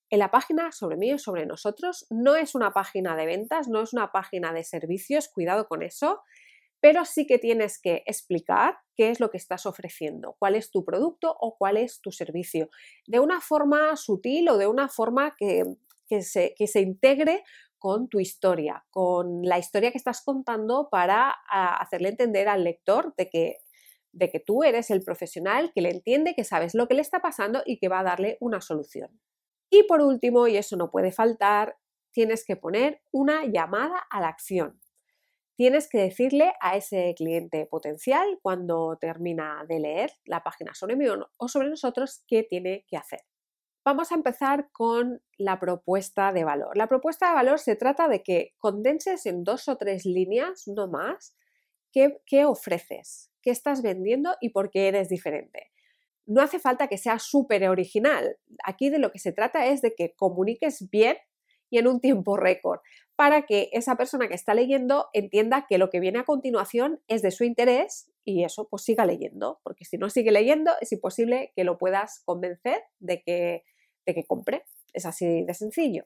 en 0.09 0.19
la 0.19 0.31
página 0.31 0.71
sobre 0.71 0.97
mí 0.97 1.11
o 1.13 1.17
sobre 1.17 1.45
nosotros 1.45 2.05
no 2.09 2.35
es 2.35 2.55
una 2.55 2.71
página 2.71 3.15
de 3.15 3.25
ventas, 3.25 3.68
no 3.68 3.81
es 3.81 3.94
una 3.94 4.11
página 4.11 4.54
de 4.54 4.63
servicios, 4.63 5.27
cuidado 5.27 5.68
con 5.68 5.83
eso, 5.83 6.21
pero 6.80 7.06
sí 7.06 7.25
que 7.25 7.39
tienes 7.39 7.80
que 7.80 8.04
explicar 8.06 8.77
qué 8.95 9.09
es 9.09 9.19
lo 9.19 9.30
que 9.30 9.37
estás 9.37 9.66
ofreciendo, 9.66 10.35
cuál 10.39 10.56
es 10.56 10.71
tu 10.71 10.85
producto 10.85 11.35
o 11.39 11.57
cuál 11.57 11.77
es 11.77 12.01
tu 12.01 12.11
servicio, 12.11 12.69
de 13.06 13.19
una 13.19 13.42
forma 13.42 13.95
sutil 13.97 14.47
o 14.49 14.57
de 14.57 14.68
una 14.68 14.87
forma 14.87 15.35
que, 15.37 15.63
se, 16.21 16.56
se 16.56 16.80
integre 16.80 17.44
con 17.78 18.07
tu 18.07 18.19
historia, 18.19 18.86
con 18.90 19.42
la 19.44 19.60
historia 19.60 19.92
que 19.92 19.98
estás 19.98 20.22
contando 20.24 20.90
para 20.90 21.30
hacerle 21.50 22.10
entender 22.10 22.48
al 22.48 22.64
lector 22.64 23.14
de 23.18 23.30
que, 23.30 23.57
de 24.12 24.30
que 24.30 24.40
tú 24.40 24.64
eres 24.64 24.90
el 24.92 25.04
profesional 25.04 25.72
que 25.74 25.81
le 25.81 25.92
entiende, 25.92 26.34
que 26.36 26.44
sabes 26.44 26.74
lo 26.74 26.88
que 26.88 26.96
le 26.96 27.02
está 27.02 27.19
pasando 27.19 27.62
y 27.66 27.78
que 27.78 27.90
va 27.90 28.00
a 28.00 28.04
darle 28.04 28.38
una 28.40 28.62
solución. 28.62 29.19
Y 29.69 29.84
por 29.84 30.02
último, 30.02 30.48
y 30.48 30.57
eso 30.57 30.78
no 30.78 30.92
puede 30.92 31.12
faltar, 31.12 31.78
tienes 32.12 32.46
que 32.46 32.56
poner 32.56 33.02
una 33.12 33.46
llamada 33.46 34.00
a 34.10 34.22
la 34.22 34.30
acción. 34.30 34.81
Tienes 35.56 35.90
que 35.90 36.00
decirle 36.00 36.54
a 36.62 36.78
ese 36.78 37.14
cliente 37.18 37.66
potencial 37.66 38.40
cuando 38.42 38.98
termina 39.00 39.66
de 39.68 39.80
leer 39.80 40.12
la 40.26 40.44
página 40.44 40.74
sobre 40.76 40.96
mí 40.96 41.06
o 41.10 41.48
sobre 41.48 41.69
nosotros 41.69 42.24
qué 42.28 42.44
tiene 42.44 42.86
que 42.88 42.98
hacer. 42.98 43.22
Vamos 43.87 44.11
a 44.11 44.15
empezar 44.15 44.67
con 44.73 45.21
la 45.37 45.61
propuesta 45.61 46.33
de 46.33 46.44
valor. 46.44 46.75
La 46.75 46.87
propuesta 46.87 47.29
de 47.29 47.35
valor 47.35 47.57
se 47.57 47.77
trata 47.77 48.09
de 48.09 48.21
que 48.21 48.53
condenses 48.57 49.25
en 49.25 49.45
dos 49.45 49.69
o 49.69 49.77
tres 49.77 50.03
líneas, 50.03 50.63
no 50.67 50.89
más, 50.89 51.37
qué, 51.94 52.19
qué 52.25 52.44
ofreces, 52.44 53.31
qué 53.41 53.49
estás 53.49 53.81
vendiendo 53.81 54.35
y 54.41 54.49
por 54.49 54.71
qué 54.71 54.89
eres 54.89 55.07
diferente 55.07 55.71
no 56.25 56.41
hace 56.41 56.59
falta 56.59 56.89
que 56.89 56.97
sea 56.97 57.19
súper 57.19 57.69
original. 57.69 58.37
Aquí 58.65 58.89
de 58.89 58.99
lo 58.99 59.13
que 59.13 59.19
se 59.19 59.31
trata 59.31 59.67
es 59.67 59.81
de 59.81 59.95
que 59.95 60.13
comuniques 60.13 60.89
bien 60.89 61.15
y 61.69 61.77
en 61.77 61.87
un 61.87 62.01
tiempo 62.01 62.35
récord 62.35 62.81
para 63.15 63.44
que 63.44 63.69
esa 63.71 63.95
persona 63.95 64.27
que 64.27 64.35
está 64.35 64.53
leyendo 64.53 65.07
entienda 65.13 65.65
que 65.67 65.77
lo 65.77 65.89
que 65.89 65.99
viene 65.99 66.19
a 66.19 66.25
continuación 66.25 67.01
es 67.07 67.21
de 67.21 67.31
su 67.31 67.45
interés 67.45 68.11
y 68.23 68.44
eso 68.44 68.67
pues 68.69 68.83
siga 68.83 69.06
leyendo, 69.06 69.59
porque 69.63 69.85
si 69.85 69.97
no 69.97 70.09
sigue 70.09 70.31
leyendo 70.31 70.71
es 70.81 70.91
imposible 70.91 71.51
que 71.56 71.63
lo 71.63 71.77
puedas 71.77 72.21
convencer 72.25 72.83
de 72.99 73.21
que, 73.23 73.63
de 74.07 74.16
que 74.16 74.26
compre. 74.26 74.66
Es 74.94 75.06
así 75.06 75.44
de 75.44 75.54
sencillo. 75.54 76.06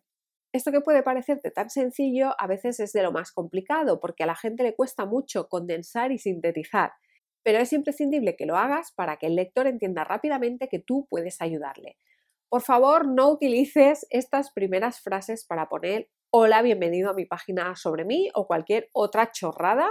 Esto 0.51 0.73
que 0.73 0.81
puede 0.81 1.03
parecerte 1.03 1.51
tan 1.51 1.69
sencillo 1.69 2.35
a 2.37 2.47
veces 2.47 2.81
es 2.81 2.91
de 2.91 3.03
lo 3.03 3.13
más 3.13 3.31
complicado 3.31 4.01
porque 4.01 4.23
a 4.23 4.25
la 4.25 4.35
gente 4.35 4.63
le 4.63 4.75
cuesta 4.75 5.05
mucho 5.05 5.47
condensar 5.47 6.11
y 6.11 6.17
sintetizar 6.17 6.91
pero 7.43 7.59
es 7.59 7.73
imprescindible 7.73 8.35
que 8.35 8.45
lo 8.45 8.57
hagas 8.57 8.91
para 8.91 9.17
que 9.17 9.27
el 9.27 9.35
lector 9.35 9.67
entienda 9.67 10.03
rápidamente 10.03 10.67
que 10.67 10.79
tú 10.79 11.07
puedes 11.09 11.41
ayudarle. 11.41 11.97
Por 12.49 12.61
favor, 12.61 13.07
no 13.07 13.29
utilices 13.29 14.05
estas 14.09 14.51
primeras 14.51 14.99
frases 15.01 15.45
para 15.45 15.69
poner 15.69 16.09
hola, 16.31 16.61
bienvenido 16.61 17.09
a 17.09 17.13
mi 17.13 17.25
página 17.25 17.75
sobre 17.75 18.05
mí 18.05 18.29
o 18.33 18.45
cualquier 18.45 18.89
otra 18.93 19.31
chorrada 19.31 19.89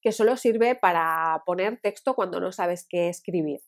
que 0.00 0.12
solo 0.12 0.36
sirve 0.36 0.74
para 0.74 1.42
poner 1.44 1.80
texto 1.80 2.14
cuando 2.14 2.40
no 2.40 2.52
sabes 2.52 2.86
qué 2.88 3.08
escribir. 3.08 3.60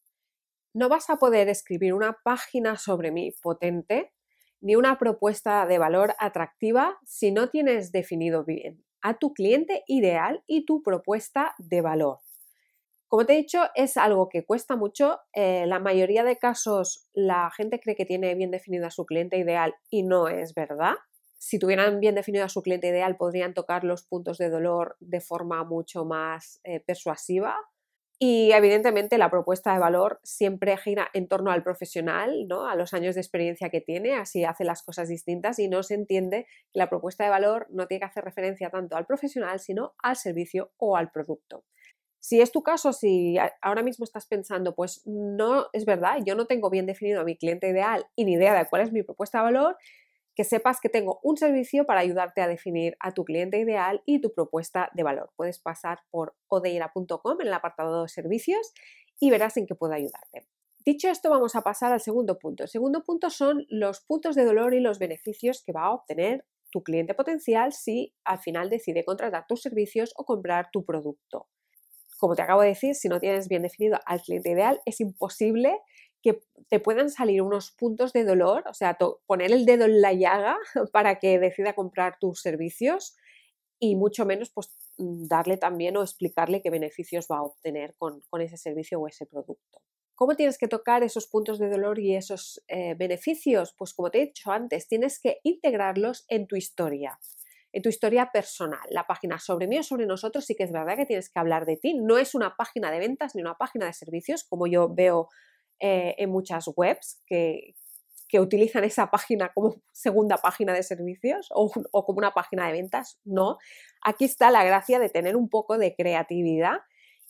No 0.72 0.88
vas 0.88 1.10
a 1.10 1.16
poder 1.16 1.48
escribir 1.48 1.94
una 1.94 2.18
página 2.24 2.76
sobre 2.76 3.10
mí 3.10 3.32
potente 3.42 4.12
ni 4.60 4.76
una 4.76 4.98
propuesta 4.98 5.66
de 5.66 5.78
valor 5.78 6.14
atractiva 6.18 6.98
si 7.04 7.30
no 7.30 7.48
tienes 7.48 7.92
definido 7.92 8.44
bien 8.44 8.84
a 9.00 9.18
tu 9.18 9.32
cliente 9.32 9.84
ideal 9.86 10.42
y 10.46 10.64
tu 10.64 10.82
propuesta 10.82 11.54
de 11.58 11.80
valor. 11.80 12.18
Como 13.06 13.24
te 13.24 13.32
he 13.32 13.36
dicho, 13.36 13.62
es 13.74 13.96
algo 13.96 14.28
que 14.28 14.44
cuesta 14.44 14.76
mucho. 14.76 15.20
Eh, 15.32 15.64
la 15.66 15.78
mayoría 15.78 16.24
de 16.24 16.36
casos 16.36 17.08
la 17.14 17.50
gente 17.56 17.80
cree 17.80 17.96
que 17.96 18.04
tiene 18.04 18.34
bien 18.34 18.50
definido 18.50 18.86
a 18.86 18.90
su 18.90 19.06
cliente 19.06 19.38
ideal 19.38 19.74
y 19.88 20.02
no 20.02 20.28
es 20.28 20.54
verdad. 20.54 20.94
Si 21.38 21.58
tuvieran 21.58 22.00
bien 22.00 22.16
definido 22.16 22.44
a 22.44 22.50
su 22.50 22.62
cliente 22.62 22.88
ideal, 22.88 23.16
podrían 23.16 23.54
tocar 23.54 23.84
los 23.84 24.02
puntos 24.02 24.36
de 24.36 24.50
dolor 24.50 24.96
de 25.00 25.20
forma 25.20 25.64
mucho 25.64 26.04
más 26.04 26.60
eh, 26.64 26.80
persuasiva. 26.80 27.56
Y 28.20 28.50
evidentemente 28.50 29.16
la 29.16 29.30
propuesta 29.30 29.72
de 29.72 29.78
valor 29.78 30.18
siempre 30.24 30.76
gira 30.76 31.08
en 31.14 31.28
torno 31.28 31.52
al 31.52 31.62
profesional, 31.62 32.48
¿no? 32.48 32.66
a 32.66 32.74
los 32.74 32.92
años 32.92 33.14
de 33.14 33.20
experiencia 33.20 33.70
que 33.70 33.80
tiene, 33.80 34.14
así 34.14 34.44
hace 34.44 34.64
las 34.64 34.82
cosas 34.82 35.08
distintas 35.08 35.60
y 35.60 35.68
no 35.68 35.84
se 35.84 35.94
entiende 35.94 36.46
que 36.72 36.80
la 36.80 36.88
propuesta 36.88 37.22
de 37.22 37.30
valor 37.30 37.68
no 37.70 37.86
tiene 37.86 38.00
que 38.00 38.06
hacer 38.06 38.24
referencia 38.24 38.70
tanto 38.70 38.96
al 38.96 39.06
profesional, 39.06 39.60
sino 39.60 39.94
al 40.02 40.16
servicio 40.16 40.72
o 40.78 40.96
al 40.96 41.12
producto. 41.12 41.64
Si 42.18 42.40
es 42.40 42.50
tu 42.50 42.64
caso, 42.64 42.92
si 42.92 43.36
ahora 43.62 43.84
mismo 43.84 44.04
estás 44.04 44.26
pensando, 44.26 44.74
pues 44.74 45.02
no 45.06 45.66
es 45.72 45.84
verdad, 45.84 46.18
yo 46.26 46.34
no 46.34 46.46
tengo 46.46 46.70
bien 46.70 46.86
definido 46.86 47.20
a 47.20 47.24
mi 47.24 47.36
cliente 47.36 47.68
ideal 47.68 48.04
y 48.16 48.24
ni 48.24 48.32
idea 48.32 48.58
de 48.58 48.68
cuál 48.68 48.82
es 48.82 48.92
mi 48.92 49.04
propuesta 49.04 49.38
de 49.38 49.44
valor, 49.44 49.76
que 50.38 50.44
sepas 50.44 50.78
que 50.80 50.88
tengo 50.88 51.18
un 51.24 51.36
servicio 51.36 51.84
para 51.84 51.98
ayudarte 51.98 52.40
a 52.40 52.46
definir 52.46 52.96
a 53.00 53.10
tu 53.10 53.24
cliente 53.24 53.58
ideal 53.58 54.04
y 54.06 54.20
tu 54.20 54.32
propuesta 54.32 54.88
de 54.94 55.02
valor. 55.02 55.32
Puedes 55.34 55.58
pasar 55.58 55.98
por 56.12 56.36
odeira.com 56.46 57.40
en 57.40 57.48
el 57.48 57.52
apartado 57.52 58.02
de 58.02 58.08
servicios 58.08 58.72
y 59.18 59.32
verás 59.32 59.56
en 59.56 59.66
qué 59.66 59.74
puedo 59.74 59.94
ayudarte. 59.94 60.46
Dicho 60.84 61.08
esto, 61.08 61.28
vamos 61.28 61.56
a 61.56 61.62
pasar 61.62 61.92
al 61.92 62.00
segundo 62.00 62.38
punto. 62.38 62.62
El 62.62 62.68
segundo 62.68 63.02
punto 63.02 63.30
son 63.30 63.66
los 63.68 63.98
puntos 64.02 64.36
de 64.36 64.44
dolor 64.44 64.74
y 64.74 64.80
los 64.80 65.00
beneficios 65.00 65.64
que 65.66 65.72
va 65.72 65.86
a 65.86 65.90
obtener 65.90 66.46
tu 66.70 66.84
cliente 66.84 67.14
potencial 67.14 67.72
si 67.72 68.14
al 68.22 68.38
final 68.38 68.70
decide 68.70 69.04
contratar 69.04 69.44
tus 69.48 69.60
servicios 69.60 70.12
o 70.14 70.24
comprar 70.24 70.68
tu 70.70 70.84
producto 70.84 71.48
como 72.18 72.34
te 72.34 72.42
acabo 72.42 72.62
de 72.62 72.68
decir, 72.68 72.94
si 72.96 73.08
no 73.08 73.20
tienes 73.20 73.48
bien 73.48 73.62
definido 73.62 73.98
al 74.04 74.20
cliente 74.20 74.50
ideal, 74.50 74.80
es 74.84 75.00
imposible 75.00 75.78
que 76.22 76.40
te 76.68 76.80
puedan 76.80 77.10
salir 77.10 77.42
unos 77.42 77.70
puntos 77.70 78.12
de 78.12 78.24
dolor, 78.24 78.64
o 78.68 78.74
sea, 78.74 78.98
poner 79.26 79.52
el 79.52 79.64
dedo 79.64 79.84
en 79.84 80.00
la 80.00 80.12
llaga 80.12 80.58
para 80.92 81.18
que 81.18 81.38
decida 81.38 81.74
comprar 81.74 82.18
tus 82.18 82.40
servicios 82.40 83.16
y 83.78 83.96
mucho 83.96 84.26
menos 84.26 84.50
pues 84.50 84.70
mm, 84.98 85.26
darle 85.28 85.56
también 85.56 85.96
o 85.96 86.02
explicarle 86.02 86.62
qué 86.62 86.70
beneficios 86.70 87.28
va 87.30 87.38
a 87.38 87.42
obtener 87.42 87.94
con, 87.96 88.22
ese 88.40 88.56
servicio 88.56 89.00
o 89.00 89.06
ese 89.06 89.26
producto. 89.26 89.80
¿Cómo 90.14 90.34
tienes 90.34 90.58
que 90.58 90.66
tocar 90.66 91.04
esos 91.04 91.28
puntos 91.28 91.60
de 91.60 91.70
dolor 91.70 92.00
y 92.00 92.16
esos 92.16 92.60
eh, 92.66 92.94
beneficios? 92.94 93.72
Pues 93.78 93.94
como 93.94 94.10
te 94.10 94.18
he 94.18 94.26
dicho 94.26 94.50
antes, 94.50 94.88
tienes 94.88 95.20
que 95.20 95.38
integrarlos 95.44 96.24
en 96.28 96.48
tu 96.48 96.56
historia 96.56 97.18
en 97.72 97.82
tu 97.82 97.88
historia 97.88 98.30
personal. 98.32 98.80
La 98.90 99.06
página 99.06 99.38
sobre 99.38 99.66
mí 99.66 99.78
o 99.78 99.82
sobre 99.82 100.06
nosotros 100.06 100.44
sí 100.44 100.54
que 100.54 100.64
es 100.64 100.72
verdad 100.72 100.96
que 100.96 101.06
tienes 101.06 101.30
que 101.30 101.38
hablar 101.38 101.66
de 101.66 101.76
ti. 101.76 101.94
No 101.94 102.18
es 102.18 102.34
una 102.34 102.56
página 102.56 102.90
de 102.90 102.98
ventas 102.98 103.34
ni 103.34 103.42
una 103.42 103.56
página 103.56 103.86
de 103.86 103.92
servicios, 103.92 104.44
como 104.44 104.66
yo 104.66 104.88
veo 104.92 105.28
eh, 105.80 106.14
en 106.18 106.30
muchas 106.30 106.68
webs 106.76 107.22
que, 107.26 107.74
utilizan 108.34 108.84
esa 108.84 109.10
página 109.10 109.50
como 109.54 109.74
segunda 109.92 110.36
página 110.36 110.74
de 110.74 110.82
servicios 110.82 111.48
o, 111.50 111.70
o, 111.92 112.04
como 112.04 112.18
una 112.18 112.32
página 112.32 112.66
de 112.66 112.72
ventas. 112.72 113.18
No, 113.24 113.56
aquí 114.02 114.26
está 114.26 114.50
la 114.50 114.64
gracia 114.64 114.98
de 114.98 115.08
tener 115.08 115.34
un 115.34 115.48
poco 115.48 115.78
de 115.78 115.94
creatividad 115.94 116.80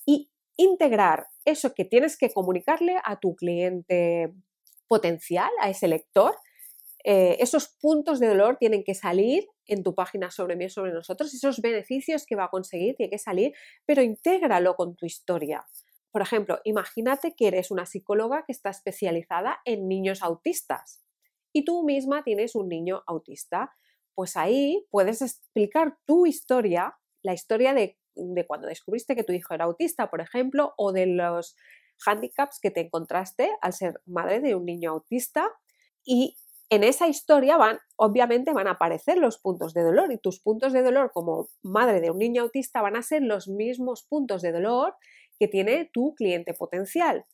y 0.05 0.31
integrar 0.57 1.29
eso 1.45 1.73
que 1.73 1.85
tienes 1.85 2.17
que 2.17 2.33
comunicarle 2.33 2.97
a 3.05 3.21
tu 3.21 3.37
cliente 3.37 4.35
potencial, 4.89 5.51
a 5.61 5.71
ese 5.71 5.87
lector, 5.87 6.35
eh, 7.05 7.37
esos 7.41 7.69
puntos 7.81 8.19
de 8.19 8.27
dolor 8.27 8.57
tienen 8.59 8.83
que 8.83 8.95
salir 8.95 9.47
en 9.67 9.83
tu 9.83 9.95
página 9.95 10.31
sobre 10.31 10.57
mí, 10.57 10.69
sobre 10.69 10.93
nosotros, 10.93 11.33
esos 11.33 11.61
beneficios 11.61 12.27
que 12.27 12.37
va 12.37 12.45
a 12.45 12.51
conseguir 12.51 12.97
tienen 12.97 13.11
que 13.11 13.19
salir, 13.19 13.53
pero 13.87 14.03
intégralo 14.03 14.75
con 14.75 14.97
tu 14.97 15.07
historia. 15.07 15.65
Por 16.11 16.23
ejemplo, 16.23 16.61
imagínate 16.65 17.35
que 17.35 17.49
eres 17.49 17.71
una 17.71 17.87
psicóloga 17.87 18.45
que 18.47 18.53
está 18.53 18.71
especializada 18.71 19.61
en 19.65 19.89
niños 19.89 20.23
autistas 20.23 21.03
y 21.53 21.65
tú 21.65 21.83
misma 21.85 22.23
tienes 22.25 22.55
un 22.55 22.69
niño 22.69 23.03
autista. 23.07 23.73
Pues 24.15 24.37
ahí 24.37 24.87
puedes 24.91 25.23
explicar 25.23 25.99
tu 26.07 26.27
historia, 26.27 26.99
la 27.23 27.35
historia 27.35 27.75
de, 27.75 27.99
de 28.15 28.47
cuando 28.47 28.69
descubriste 28.69 29.15
que 29.15 29.25
tu 29.25 29.33
hijo 29.33 29.55
era 29.55 29.67
autista, 29.67 30.11
por 30.11 30.21
ejemplo, 30.21 30.75
o 30.77 30.93
de 30.93 31.07
los 31.07 31.57
handicaps 32.07 32.59
que 32.61 32.71
te 32.71 32.81
encontraste 32.81 33.51
al 33.61 33.73
ser 33.73 34.01
madre 34.07 34.41
de 34.41 34.55
un 34.55 34.65
niño 34.65 34.91
autista 34.91 35.51
y 36.05 36.37
en 36.71 36.85
esa 36.85 37.09
historia 37.09 37.57
van, 37.57 37.79
obviamente 37.97 38.53
van 38.53 38.69
a 38.69 38.73
aparecer 38.73 39.17
los 39.17 39.39
puntos 39.39 39.73
de 39.73 39.83
dolor 39.83 40.13
y 40.13 40.19
tus 40.19 40.41
puntos 40.41 40.73
de 40.73 40.83
dolor 40.83 41.11
como 41.13 41.49
madre 41.63 42.01
de 42.01 42.11
un 42.11 42.19
niño 42.19 42.43
autista 42.43 42.83
van 42.83 42.97
a 42.97 43.03
ser 43.03 43.23
los 43.23 43.49
mismos 43.49 44.05
puntos 44.05 44.43
de 44.43 44.53
dolor 44.53 44.95
que 45.39 45.49
tiene 45.49 45.91
tu 45.93 46.15
cliente 46.15 46.55
potencial. 46.55 47.27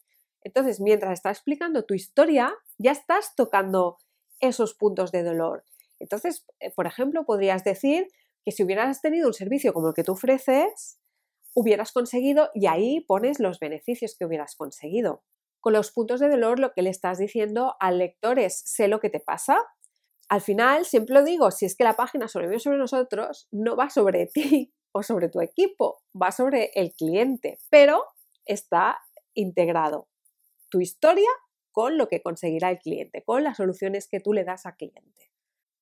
Entonces, 0.42 0.80
mientras 0.80 1.12
estás 1.12 1.38
explicando 1.38 1.84
tu 1.84 1.94
historia, 1.94 2.54
ya 2.78 2.92
estás 2.92 3.34
tocando 3.34 3.99
esos 4.40 4.75
puntos 4.75 5.11
de 5.12 5.23
dolor. 5.23 5.64
Entonces, 5.99 6.44
eh, 6.61 6.70
por 6.70 6.87
ejemplo, 6.87 7.25
podrías 7.25 7.64
decir 7.64 8.08
que 8.44 8.52
si 8.52 8.62
hubieras 8.62 9.00
tenido 9.00 9.26
un 9.26 9.34
servicio 9.34 9.73
como 9.73 9.88
el 9.88 9.94
que 9.94 10.04
tú 10.04 10.12
ofreces, 10.12 10.99
hubieras 11.54 11.92
conseguido 11.92 12.50
y 12.52 12.66
ahí 12.66 13.00
pones 13.00 13.40
los 13.40 13.58
beneficios 13.58 14.16
que 14.18 14.26
hubieras 14.26 14.54
conseguido 14.56 15.23
con 15.64 15.73
los 15.73 15.92
puntos 15.92 16.20
de 16.20 16.28
dolor 16.28 16.58
lo 16.58 16.75
que 16.75 16.82
le 16.82 16.90
estás 16.90 17.16
diciendo 17.16 17.75
al 17.80 17.96
lector 17.96 18.38
es, 18.38 18.61
sé 18.66 18.87
lo 18.87 19.00
que 19.00 19.08
te 19.08 19.18
pasa. 19.18 19.56
Al 20.28 20.42
final, 20.42 20.84
siempre 20.84 21.14
lo 21.14 21.25
digo, 21.25 21.50
si 21.50 21.64
es 21.64 21.75
que 21.75 21.84
la 21.84 21.96
página 21.96 22.28
sobre 22.28 22.49
mí 22.49 22.56
o 22.56 22.61
sobre 22.61 22.76
nosotros 22.76 23.49
no 23.50 23.75
va 23.75 23.88
sobre 23.88 24.26
ti 24.34 24.75
o 24.95 25.03
sobre 25.03 25.29
tu 25.29 25.41
equipo, 25.41 26.03
va 26.21 26.31
sobre 26.31 26.71
el 26.77 26.93
cliente, 26.93 27.59
pero 27.69 28.05
está 28.47 29.01
integrado 29.35 30.07
tu 30.69 30.81
historia 30.81 31.29
con 31.73 31.99
lo 31.99 32.09
que 32.09 32.23
conseguirá 32.23 32.71
el 32.71 32.79
cliente, 32.79 33.23
con 33.25 33.43
las 33.43 33.57
soluciones 33.57 34.07
que 34.07 34.21
tú 34.21 34.33
le 34.33 34.45
das 34.45 34.67
al 34.67 34.77
cliente. 34.77 35.33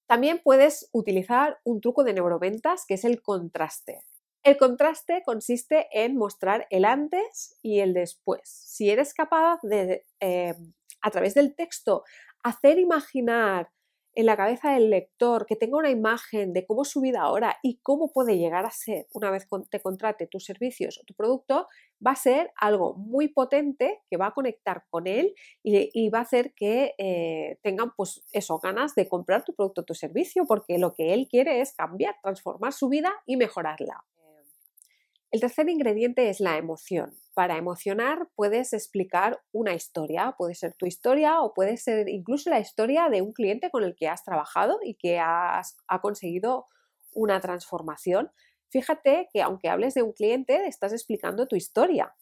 También 0.07 0.40
puedes 0.42 0.88
utilizar 0.92 1.61
un 1.62 1.83
truco 1.83 2.04
de 2.04 2.14
neuroventas 2.14 2.87
que 2.87 2.95
es 2.95 3.04
el 3.04 3.21
contraste. 3.21 4.00
El 4.42 4.57
contraste 4.57 5.23
consiste 5.26 5.88
en 5.92 6.16
mostrar 6.16 6.66
el 6.71 6.87
antes 6.87 7.59
y 7.61 7.81
el 7.81 7.92
después. 7.92 8.40
Si 8.45 8.90
eres 8.90 9.12
capaz 9.12 9.61
de, 9.62 10.07
eh, 10.21 10.54
a 11.02 11.11
través 11.11 11.35
del 11.35 11.54
texto, 11.54 12.04
hacer 12.42 12.78
imaginar 12.78 13.71
en 14.14 14.26
la 14.26 14.37
cabeza 14.37 14.73
del 14.73 14.90
lector 14.90 15.47
que 15.47 15.57
tenga 15.57 15.78
una 15.78 15.90
imagen 15.90 16.52
de 16.52 16.66
cómo 16.66 16.85
su 16.85 17.00
vida 17.00 17.23
ahora 17.23 17.59
y 17.62 17.78
cómo 17.83 18.12
puede 18.12 18.37
llegar 18.37 18.66
a 18.66 18.71
ser 18.71 19.07
una 19.12 19.31
vez 19.31 19.49
te 19.71 19.81
contrate 19.81 20.26
tus 20.26 20.45
servicios 20.45 20.99
o 20.99 21.04
tu 21.04 21.14
producto, 21.14 21.66
va 22.04 22.12
a 22.12 22.16
ser 22.16 22.52
algo 22.57 22.95
muy 22.95 23.28
potente 23.28 24.00
que 24.11 24.16
va 24.16 24.28
a 24.28 24.33
conectar 24.33 24.85
con 24.90 25.07
él 25.07 25.35
y, 25.62 26.11
va 26.11 26.19
a 26.19 26.23
hacer 26.23 26.52
que 26.54 26.95
eh, 26.99 27.59
tengan 27.62 27.92
pues 27.97 28.23
ganas 28.62 28.95
de 28.95 29.09
comprar 29.09 29.45
tu 29.45 29.54
producto 29.54 29.81
o 29.81 29.85
tu 29.85 29.95
servicio 29.95 30.45
porque 30.47 30.78
lo 30.78 30.95
que 30.95 31.14
él 31.14 31.26
quiere 31.28 31.61
es 31.61 31.73
cambiar, 31.75 32.16
transformar 32.23 32.73
su 32.73 32.88
vida 32.88 33.12
y 33.26 33.37
mejorarla. 33.37 34.04
El 35.32 35.40
tercer 35.40 35.66
ingrediente 35.70 36.28
es 36.28 36.40
la 36.40 36.58
emoción. 36.58 37.16
Para 37.32 37.56
emocionar 37.56 38.28
puedes 38.34 38.74
explicar 38.74 39.40
una 39.50 39.72
historia, 39.72 40.34
puede 40.36 40.54
ser 40.54 40.74
tu 40.74 40.84
historia 40.84 41.40
o 41.40 41.54
puede 41.54 41.78
ser 41.78 42.06
incluso 42.10 42.50
la 42.50 42.60
historia 42.60 43.08
de 43.08 43.22
un 43.22 43.32
cliente 43.32 43.70
con 43.70 43.82
el 43.82 43.96
que 43.96 44.08
has 44.08 44.22
trabajado 44.24 44.78
y 44.84 44.94
que 44.94 45.18
has, 45.18 45.78
ha 45.88 46.02
conseguido 46.02 46.66
una 47.14 47.40
transformación. 47.40 48.30
Fíjate 48.68 49.30
que 49.32 49.40
aunque 49.40 49.70
hables 49.70 49.94
de 49.94 50.02
un 50.02 50.12
cliente, 50.12 50.66
estás 50.66 50.92
explicando 50.92 51.48
tu 51.48 51.56
historia. 51.56 52.14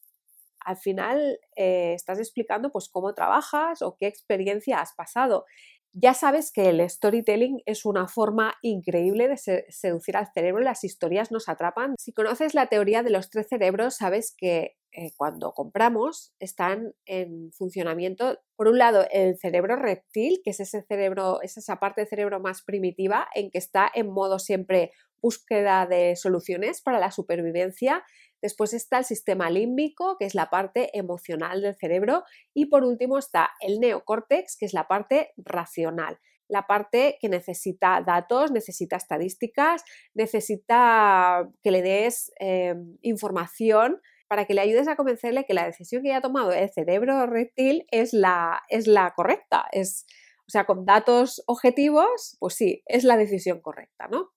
Al 0.60 0.76
final 0.76 1.40
eh, 1.56 1.94
estás 1.94 2.20
explicando 2.20 2.70
pues 2.70 2.88
cómo 2.88 3.12
trabajas 3.12 3.82
o 3.82 3.96
qué 3.96 4.06
experiencia 4.06 4.80
has 4.80 4.94
pasado 4.94 5.46
ya 5.92 6.14
sabes 6.14 6.52
que 6.52 6.68
el 6.68 6.88
storytelling 6.88 7.62
es 7.66 7.84
una 7.84 8.06
forma 8.06 8.54
increíble 8.62 9.28
de 9.28 9.36
seducir 9.68 10.16
al 10.16 10.28
cerebro, 10.32 10.62
las 10.62 10.84
historias 10.84 11.32
nos 11.32 11.48
atrapan. 11.48 11.94
Si 11.98 12.12
conoces 12.12 12.54
la 12.54 12.66
teoría 12.66 13.02
de 13.02 13.10
los 13.10 13.30
tres 13.30 13.48
cerebros, 13.48 13.96
sabes 13.96 14.34
que 14.36 14.76
eh, 14.92 15.12
cuando 15.16 15.52
compramos 15.52 16.34
están 16.38 16.94
en 17.06 17.52
funcionamiento, 17.52 18.38
por 18.56 18.68
un 18.68 18.78
lado, 18.78 19.06
el 19.10 19.36
cerebro 19.38 19.76
reptil, 19.76 20.40
que 20.44 20.50
es 20.50 20.60
ese 20.60 20.82
cerebro, 20.82 21.42
es 21.42 21.56
esa 21.56 21.76
parte 21.76 22.02
del 22.02 22.08
cerebro 22.08 22.40
más 22.40 22.62
primitiva 22.62 23.28
en 23.34 23.50
que 23.50 23.58
está 23.58 23.90
en 23.94 24.10
modo 24.10 24.38
siempre 24.38 24.92
búsqueda 25.22 25.86
de 25.86 26.16
soluciones 26.16 26.80
para 26.82 26.98
la 26.98 27.10
supervivencia 27.10 28.02
Después 28.42 28.72
está 28.72 28.98
el 28.98 29.04
sistema 29.04 29.50
límbico, 29.50 30.16
que 30.18 30.24
es 30.24 30.34
la 30.34 30.50
parte 30.50 30.96
emocional 30.98 31.62
del 31.62 31.76
cerebro. 31.76 32.24
Y 32.54 32.66
por 32.66 32.84
último 32.84 33.18
está 33.18 33.50
el 33.60 33.80
neocórtex, 33.80 34.56
que 34.56 34.66
es 34.66 34.74
la 34.74 34.88
parte 34.88 35.32
racional. 35.36 36.18
la 36.48 36.66
parte 36.66 37.16
que 37.20 37.28
necesita 37.28 38.02
datos, 38.04 38.50
necesita 38.50 38.96
estadísticas, 38.96 39.84
necesita 40.14 41.48
que 41.62 41.70
le 41.70 41.80
des 41.80 42.32
eh, 42.40 42.74
información 43.02 44.00
para 44.26 44.46
que 44.46 44.54
le 44.54 44.60
ayudes 44.60 44.88
a 44.88 44.96
convencerle 44.96 45.44
que 45.44 45.54
la 45.54 45.66
decisión 45.66 46.02
que 46.02 46.12
ha 46.12 46.20
tomado 46.20 46.52
el 46.52 46.70
cerebro 46.70 47.26
reptil 47.26 47.84
es 47.90 48.12
la, 48.12 48.62
es 48.68 48.86
la 48.86 49.12
correcta. 49.14 49.66
Es, 49.72 50.06
o 50.46 50.50
sea, 50.50 50.66
con 50.66 50.84
datos 50.84 51.42
objetivos, 51.46 52.36
pues 52.40 52.54
sí, 52.54 52.82
es 52.86 53.04
la 53.04 53.16
decisión 53.16 53.60
correcta, 53.60 54.08
¿no? 54.08 54.30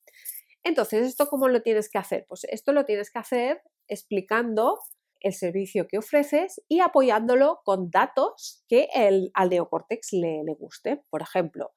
Entonces, 0.64 1.08
¿esto 1.08 1.28
cómo 1.28 1.48
lo 1.50 1.62
tienes 1.62 1.90
que 1.90 1.98
hacer? 1.98 2.26
Pues 2.28 2.46
esto 2.46 2.72
lo 2.72 2.86
tienes 2.86 3.12
que 3.12 3.20
hacer 3.20 3.62
explicando 3.88 4.80
el 5.20 5.34
servicio 5.34 5.88
que 5.88 5.98
ofreces 5.98 6.62
y 6.68 6.82
apoyándolo 6.82 7.62
con 7.64 7.90
datos 7.90 8.64
que 8.68 8.88
el, 8.94 9.32
al 9.34 9.50
neocórtex 9.50 10.14
le, 10.14 10.44
le 10.44 10.54
guste. 10.54 11.02
Por 11.10 11.22
ejemplo, 11.22 11.72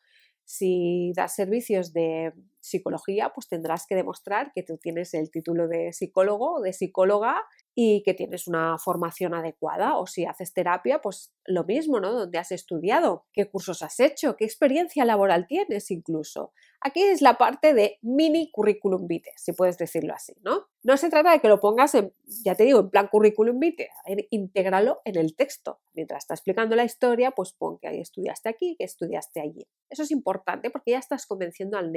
si 0.45 1.13
das 1.15 1.35
servicios 1.35 1.93
de 1.93 2.33
psicología, 2.67 3.33
pues 3.35 3.49
tendrás 3.49 3.87
que 3.87 3.95
demostrar 3.95 4.53
que 4.55 4.63
tú 4.63 4.79
tienes 4.79 5.15
el 5.15 5.31
título 5.31 5.69
de 5.69 5.93
psicólogo 5.93 6.57
o 6.57 6.61
de 6.61 6.73
psicóloga 6.73 7.45
y 7.75 8.03
que 8.03 8.15
tienes 8.15 8.49
una 8.49 8.79
formación 8.79 9.35
adecuada. 9.35 9.99
O 9.99 10.07
si 10.07 10.25
haces 10.25 10.53
terapia, 10.53 11.01
pues 11.01 11.33
lo 11.45 11.65
mismo, 11.65 12.01
¿no? 12.01 12.13
¿Dónde 12.13 12.39
has 12.39 12.53
estudiado? 12.53 13.27
¿Qué 13.33 13.49
cursos 13.49 13.83
has 13.83 14.01
hecho? 14.01 14.37
¿Qué 14.37 14.45
experiencia 14.45 15.05
laboral 15.05 15.47
tienes 15.47 15.91
incluso? 15.91 16.53
Aquí 16.81 17.03
es 17.03 17.23
la 17.23 17.39
parte 17.39 17.75
de 17.75 17.99
mini 18.03 18.51
currículum 18.51 19.07
vitae, 19.07 19.33
si 19.37 19.53
puedes 19.53 19.79
decirlo 19.79 20.15
así, 20.15 20.35
¿no? 20.43 20.67
No 20.83 20.97
se 20.97 21.11
trata 21.11 21.33
de 21.33 21.41
que 21.41 21.49
lo 21.49 21.59
pongas 21.59 21.95
en, 21.95 22.15
ya 22.45 22.55
te 22.55 22.65
digo, 22.65 22.81
en 22.81 22.91
plan 22.91 23.09
currículum 23.09 23.59
vitae, 23.59 23.89
intégralo 24.31 25.01
en 25.05 25.17
el 25.17 25.35
texto. 25.35 25.81
Mientras 25.95 26.25
está 26.25 26.35
explicando 26.35 26.77
la 26.77 26.85
historia, 26.85 27.33
pues 27.33 27.53
pon 27.53 27.79
que 27.79 28.01
estudiaste 28.01 28.49
aquí, 28.49 28.77
que 28.79 28.85
estudiaste 28.85 29.41
allí. 29.41 29.67
Eso 29.91 30.03
es 30.03 30.11
importante 30.11 30.71
porque 30.71 30.93
ya 30.93 30.99
estás 30.99 31.27
convenciendo 31.27 31.77
al 31.77 31.93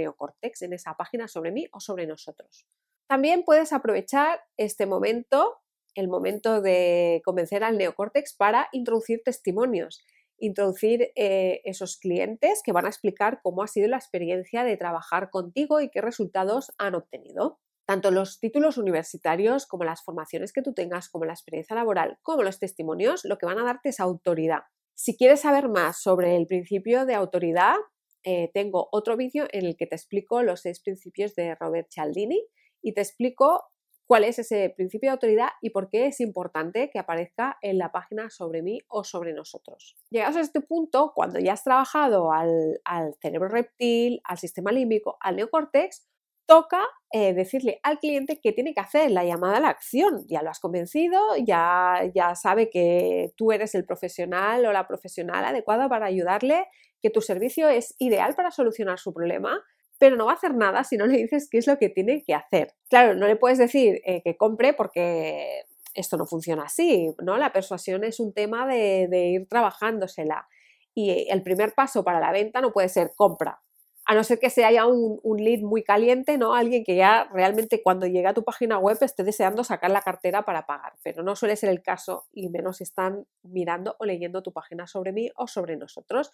en 0.62 0.74
esa 0.74 0.96
página 0.96 1.28
sobre 1.28 1.52
mí 1.52 1.68
o 1.72 1.80
sobre 1.80 2.08
nosotros. 2.08 2.66
También 3.08 3.44
puedes 3.44 3.74
aprovechar 3.74 4.42
este 4.58 4.86
momento 4.86 5.60
el 5.96 6.08
momento 6.08 6.62
de 6.62 7.22
convencer 7.26 7.64
al 7.64 7.78
neocórtex 7.78 8.34
para 8.36 8.70
introducir 8.72 9.22
testimonios, 9.24 10.02
introducir 10.38 11.12
eh, 11.16 11.62
esos 11.66 11.98
clientes 11.98 12.62
que 12.64 12.72
van 12.72 12.86
a 12.86 12.90
explicar 12.90 13.40
cómo 13.44 13.64
ha 13.64 13.68
sido 13.68 13.88
la 13.88 13.98
experiencia 13.98 14.64
de 14.64 14.78
trabajar 14.78 15.30
contigo 15.30 15.82
y 15.82 15.90
qué 15.90 16.02
resultados 16.02 16.72
han 16.78 16.96
obtenido. 16.96 17.60
Tanto 17.86 18.12
los 18.12 18.40
títulos 18.40 18.78
universitarios 18.78 19.66
como 19.66 19.84
las 19.84 20.04
formaciones 20.04 20.54
que 20.54 20.62
tú 20.62 20.74
tengas, 20.74 21.10
como 21.10 21.26
la 21.26 21.34
experiencia 21.34 21.76
laboral, 21.76 22.20
como 22.22 22.44
los 22.44 22.60
testimonios, 22.60 23.26
lo 23.26 23.38
que 23.38 23.48
van 23.48 23.58
a 23.58 23.64
darte 23.64 23.90
es 23.90 24.00
autoridad. 24.00 24.62
Si 24.94 25.18
quieres 25.18 25.42
saber 25.42 25.70
más 25.70 26.02
sobre 26.02 26.36
el 26.36 26.46
principio 26.46 27.06
de 27.06 27.16
autoridad, 27.16 27.76
eh, 28.24 28.52
tengo 28.54 28.90
otro 28.92 29.18
vídeo 29.18 29.48
en 29.52 29.66
el 29.66 29.78
que 29.78 29.88
te 29.88 29.96
explico 29.96 30.44
los 30.44 30.62
seis 30.62 30.80
principios 30.80 31.36
de 31.36 31.56
Robert 31.56 31.90
Cialdini 31.90 32.46
y 32.82 32.94
te 32.94 33.02
explico 33.02 33.72
cuál 34.10 34.24
es 34.24 34.40
ese 34.40 34.74
principio 34.76 35.10
de 35.10 35.12
autoridad 35.12 35.50
y 35.62 35.70
por 35.70 35.88
qué 35.88 36.08
es 36.08 36.20
importante 36.20 36.90
que 36.90 36.98
aparezca 36.98 37.60
en 37.62 37.78
la 37.78 37.92
página 37.92 38.32
sobre 38.32 38.64
mí 38.64 38.80
o 38.88 39.04
sobre 39.04 39.34
nosotros. 39.34 39.96
Llegados 40.10 40.36
a 40.38 40.42
este 40.42 40.62
punto, 40.62 41.14
cuando 41.14 41.38
ya 41.40 41.54
has 41.54 41.64
trabajado 41.64 42.32
al, 42.34 42.80
cerebro 43.22 43.50
reptil, 43.50 44.20
al 44.24 44.40
sistema 44.40 44.72
límbico, 44.72 45.18
al 45.20 45.36
neocórtex, 45.36 46.08
toca 46.50 46.82
eh, 47.12 47.36
decirle 47.36 47.80
al 47.84 48.00
cliente 48.00 48.42
que 48.42 48.52
tiene 48.54 48.74
que 48.74 48.80
hacer 48.80 49.12
la 49.12 49.24
llamada 49.24 49.58
a 49.58 49.60
la 49.60 49.70
acción. 49.70 50.26
Ya 50.28 50.42
lo 50.42 50.50
has 50.50 50.60
convencido, 50.60 51.22
ya, 51.38 52.02
ya 52.16 52.34
sabe 52.34 52.72
que 52.72 53.34
tú 53.38 53.52
eres 53.52 53.76
el 53.76 53.86
profesional 53.86 54.66
o 54.66 54.74
la 54.74 54.88
profesional 54.88 55.46
adecuada 55.46 55.88
para 55.88 56.08
ayudarle, 56.08 56.66
que 57.04 57.12
tu 57.12 57.22
servicio 57.22 57.70
es 57.70 57.94
ideal 58.00 58.34
para 58.34 58.50
solucionar 58.50 58.98
su 58.98 59.14
problema 59.14 59.64
pero 60.00 60.16
no 60.16 60.28
va 60.28 60.32
a 60.32 60.36
hacer 60.36 60.56
nada 60.56 60.86
si 60.86 60.96
no 60.96 61.06
le 61.06 61.18
dices 61.18 61.50
qué 61.52 61.58
es 61.58 61.68
lo 61.68 61.78
que 61.78 61.90
tiene 61.90 62.24
que 62.24 62.34
hacer. 62.34 62.74
Claro, 62.90 63.16
no 63.16 63.28
le 63.28 63.36
puedes 63.36 63.58
decir 63.58 64.02
eh, 64.06 64.22
que 64.24 64.38
compre 64.38 64.74
porque 64.74 65.66
esto 65.94 66.16
no 66.16 66.26
funciona 66.26 66.64
así, 66.64 67.14
¿no? 67.22 67.38
La 67.38 67.52
persuasión 67.52 68.06
es 68.06 68.22
un 68.22 68.34
tema 68.34 68.66
de, 68.66 69.10
ir 69.12 69.48
trabajándosela. 69.50 70.48
Y 70.96 71.28
el 71.30 71.44
primer 71.44 71.74
paso 71.74 72.06
para 72.06 72.22
la 72.22 72.32
venta 72.32 72.62
no 72.62 72.72
puede 72.72 72.88
ser 72.88 73.12
compra, 73.14 73.62
a 74.10 74.16
no 74.16 74.24
ser 74.24 74.40
que 74.40 74.50
se 74.50 74.66
haya 74.66 74.88
un, 74.88 75.20
un, 75.22 75.38
lead 75.38 75.60
muy 75.60 75.84
caliente, 75.84 76.40
¿no? 76.40 76.56
Alguien 76.56 76.84
que 76.84 76.96
ya 76.96 77.30
realmente 77.32 77.84
cuando 77.84 78.08
llega 78.08 78.32
a 78.32 78.34
tu 78.34 78.44
página 78.44 78.80
web 78.80 78.98
esté 79.02 79.24
deseando 79.24 79.64
sacar 79.64 79.92
la 79.92 80.02
cartera 80.02 80.46
para 80.46 80.66
pagar, 80.66 80.94
pero 81.04 81.22
no 81.22 81.36
suele 81.36 81.56
ser 81.56 81.70
el 81.70 81.84
caso 81.84 82.26
y 82.34 82.50
menos 82.50 82.78
si 82.78 82.86
están 82.86 83.28
mirando 83.44 83.96
o 84.00 84.06
leyendo 84.06 84.42
tu 84.42 84.52
página 84.52 84.88
sobre 84.88 85.12
mí 85.12 85.30
o 85.36 85.46
sobre 85.46 85.78
nosotros. 85.78 86.32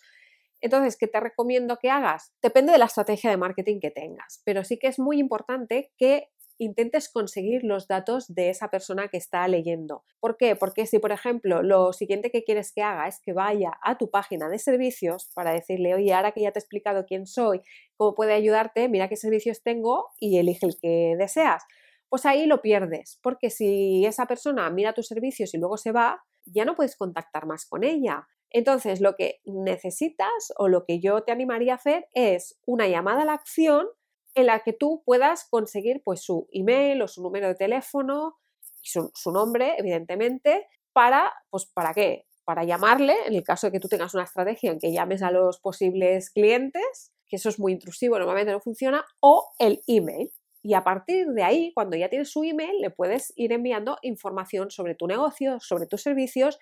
Entonces, 0.61 0.95
¿qué 0.95 1.07
te 1.07 1.19
recomiendo 1.19 1.75
que 1.75 1.89
hagas? 1.89 2.33
Depende 2.41 2.71
de 2.71 2.77
la 2.77 2.85
estrategia 2.85 3.29
de 3.29 3.35
marketing 3.35 3.81
que 3.81 3.91
tengas, 3.91 4.41
pero 4.45 4.63
sí 4.63 4.79
que 4.79 4.87
es 4.87 4.97
muy 4.97 5.19
importante 5.19 5.91
que 5.97 6.29
intentes 6.57 7.09
conseguir 7.09 7.63
los 7.63 7.87
datos 7.87 8.33
de 8.33 8.49
esa 8.49 8.69
persona 8.69 9.07
que 9.07 9.17
está 9.17 9.47
leyendo. 9.47 10.03
¿Por 10.19 10.37
qué? 10.37 10.55
Porque 10.55 10.85
si, 10.85 10.99
por 10.99 11.11
ejemplo, 11.11 11.61
lo 11.63 11.93
siguiente 11.93 12.31
que 12.31 12.43
quieres 12.43 12.71
que 12.73 12.81
haga 12.81 13.07
es 13.07 13.19
que 13.21 13.33
vaya 13.33 13.71
a 13.81 13.97
tu 13.97 14.09
página 14.09 14.49
de 14.49 14.59
servicios 14.59 15.31
para 15.33 15.51
decirle, 15.51 15.93
oye, 15.95 16.13
ahora 16.13 16.31
que 16.31 16.41
ya 16.41 16.51
te 16.51 16.59
he 16.59 16.61
explicado 16.61 17.05
quién 17.05 17.27
soy, 17.27 17.61
cómo 17.97 18.15
puede 18.15 18.33
ayudarte, 18.33 18.89
mira 18.89 19.09
qué 19.09 19.15
servicios 19.15 19.63
tengo 19.63 20.09
y 20.19 20.37
elige 20.37 20.65
el 20.65 20.75
que 20.81 21.15
deseas. 21.17 21.63
Pues 22.09 22.25
ahí 22.25 22.45
lo 22.45 22.61
pierdes, 22.61 23.19
porque 23.21 23.49
si 23.49 24.05
esa 24.05 24.25
persona 24.25 24.69
mira 24.69 24.93
tus 24.93 25.07
servicios 25.07 25.53
y 25.53 25.57
luego 25.57 25.77
se 25.77 25.91
va, 25.91 26.23
ya 26.45 26.63
no 26.63 26.75
puedes 26.75 26.95
contactar 26.95 27.45
más 27.45 27.65
con 27.65 27.83
ella. 27.83 28.27
Entonces, 28.51 29.01
lo 29.01 29.15
que 29.15 29.41
necesitas 29.43 30.53
o 30.57 30.69
lo 30.69 30.85
que 30.85 31.01
yo 31.01 31.23
te 31.23 31.31
animaría 31.31 31.73
a 31.73 31.75
hacer 31.75 32.07
es 32.13 32.57
una 32.65 32.87
llamada 32.87 33.23
a 33.23 33.25
la 33.25 33.33
acción 33.33 33.87
en 34.35 34.47
la 34.47 34.59
que 34.59 34.73
tú 34.73 35.01
puedas 35.05 35.47
conseguir 35.49 36.01
pues, 36.03 36.21
su 36.21 36.47
email 36.51 37.01
o 37.01 37.07
su 37.07 37.23
número 37.23 37.47
de 37.47 37.55
teléfono 37.55 38.37
y 38.81 38.87
su, 38.89 39.31
nombre, 39.31 39.75
evidentemente, 39.77 40.67
para, 40.93 41.33
pues, 41.49 41.65
¿para 41.65 41.93
qué? 41.93 42.25
Para 42.43 42.63
llamarle, 42.63 43.15
en 43.25 43.33
el 43.33 43.43
caso 43.43 43.67
de 43.67 43.71
que 43.71 43.79
tú 43.79 43.87
tengas 43.87 44.13
una 44.13 44.23
estrategia 44.23 44.71
en 44.71 44.79
que 44.79 44.91
llames 44.91 45.23
a 45.23 45.31
los 45.31 45.59
posibles 45.59 46.29
clientes, 46.29 47.11
que 47.27 47.37
eso 47.37 47.49
es 47.49 47.59
muy 47.59 47.71
intrusivo, 47.71 48.19
normalmente 48.19 48.51
no 48.51 48.59
funciona, 48.59 49.03
o 49.19 49.51
el 49.57 49.81
email. 49.87 50.31
Y 50.61 50.73
a 50.73 50.83
partir 50.83 51.27
de 51.27 51.43
ahí, 51.43 51.71
cuando 51.73 51.95
ya 51.95 52.09
tienes 52.09 52.31
su 52.31 52.43
email, 52.43 52.81
le 52.81 52.89
puedes 52.89 53.33
ir 53.35 53.51
enviando 53.51 53.97
información 54.01 54.69
sobre 54.69 54.95
tu 54.95 55.07
negocio, 55.07 55.59
sobre 55.59 55.87
tus 55.87 56.01
servicios 56.01 56.59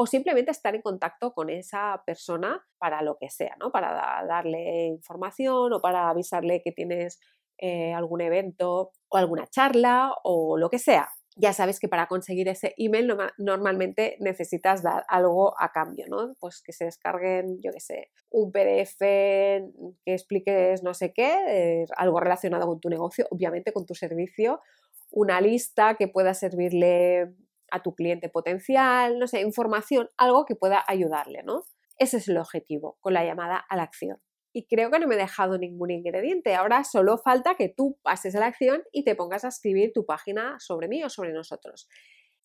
o 0.00 0.06
simplemente 0.06 0.50
estar 0.50 0.74
en 0.74 0.80
contacto 0.80 1.34
con 1.34 1.50
esa 1.50 2.02
persona 2.06 2.66
para 2.78 3.02
lo 3.02 3.18
que 3.18 3.28
sea, 3.28 3.54
¿no? 3.60 3.70
Para 3.70 4.24
darle 4.26 4.86
información 4.86 5.74
o 5.74 5.82
para 5.82 6.08
avisarle 6.08 6.62
que 6.62 6.72
tienes 6.72 7.20
eh, 7.58 7.92
algún 7.92 8.22
evento 8.22 8.92
o 9.10 9.16
alguna 9.18 9.46
charla 9.48 10.14
o 10.24 10.56
lo 10.56 10.70
que 10.70 10.78
sea. 10.78 11.10
Ya 11.36 11.52
sabes 11.52 11.78
que 11.78 11.88
para 11.88 12.06
conseguir 12.06 12.48
ese 12.48 12.72
email 12.78 13.14
normalmente 13.36 14.16
necesitas 14.20 14.82
dar 14.82 15.04
algo 15.06 15.54
a 15.60 15.70
cambio, 15.70 16.06
¿no? 16.08 16.34
Pues 16.40 16.62
que 16.64 16.72
se 16.72 16.86
descarguen, 16.86 17.60
yo 17.60 17.70
qué 17.70 17.80
sé, 17.80 18.10
un 18.30 18.52
PDF 18.52 19.00
que 19.00 20.14
expliques 20.14 20.82
no 20.82 20.94
sé 20.94 21.12
qué, 21.12 21.36
eh, 21.46 21.84
algo 21.98 22.20
relacionado 22.20 22.66
con 22.66 22.80
tu 22.80 22.88
negocio, 22.88 23.26
obviamente 23.30 23.74
con 23.74 23.84
tu 23.84 23.94
servicio, 23.94 24.62
una 25.10 25.42
lista 25.42 25.96
que 25.96 26.08
pueda 26.08 26.32
servirle 26.32 27.34
a 27.70 27.82
tu 27.82 27.94
cliente 27.94 28.28
potencial, 28.28 29.18
no 29.18 29.26
sé, 29.26 29.40
información, 29.40 30.08
algo 30.16 30.44
que 30.44 30.56
pueda 30.56 30.84
ayudarle, 30.86 31.42
¿no? 31.42 31.64
Ese 31.98 32.16
es 32.16 32.28
el 32.28 32.38
objetivo 32.38 32.96
con 33.00 33.14
la 33.14 33.24
llamada 33.24 33.56
a 33.56 33.76
la 33.76 33.82
acción. 33.82 34.20
Y 34.52 34.66
creo 34.66 34.90
que 34.90 34.98
no 34.98 35.06
me 35.06 35.14
he 35.14 35.18
dejado 35.18 35.58
ningún 35.58 35.90
ingrediente. 35.90 36.54
Ahora 36.54 36.82
solo 36.82 37.18
falta 37.18 37.54
que 37.54 37.68
tú 37.68 37.98
pases 38.02 38.34
a 38.34 38.40
la 38.40 38.46
acción 38.46 38.82
y 38.90 39.04
te 39.04 39.14
pongas 39.14 39.44
a 39.44 39.48
escribir 39.48 39.92
tu 39.92 40.04
página 40.06 40.56
sobre 40.58 40.88
mí 40.88 41.04
o 41.04 41.08
sobre 41.08 41.32
nosotros. 41.32 41.88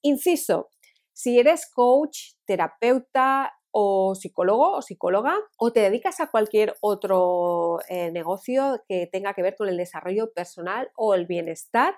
Inciso, 0.02 0.70
si 1.14 1.40
eres 1.40 1.72
coach, 1.74 2.34
terapeuta 2.46 3.54
o 3.72 4.14
psicólogo 4.16 4.78
o 4.78 4.82
psicóloga 4.82 5.36
o 5.58 5.74
te 5.74 5.80
dedicas 5.80 6.20
a 6.20 6.28
cualquier 6.28 6.76
otro 6.82 7.80
eh, 7.90 8.12
negocio 8.12 8.84
que 8.88 9.08
tenga 9.12 9.34
que 9.34 9.42
ver 9.42 9.56
con 9.56 9.68
el 9.68 9.78
desarrollo 9.78 10.32
personal 10.34 10.92
o 10.96 11.14
el 11.14 11.26
bienestar, 11.26 11.98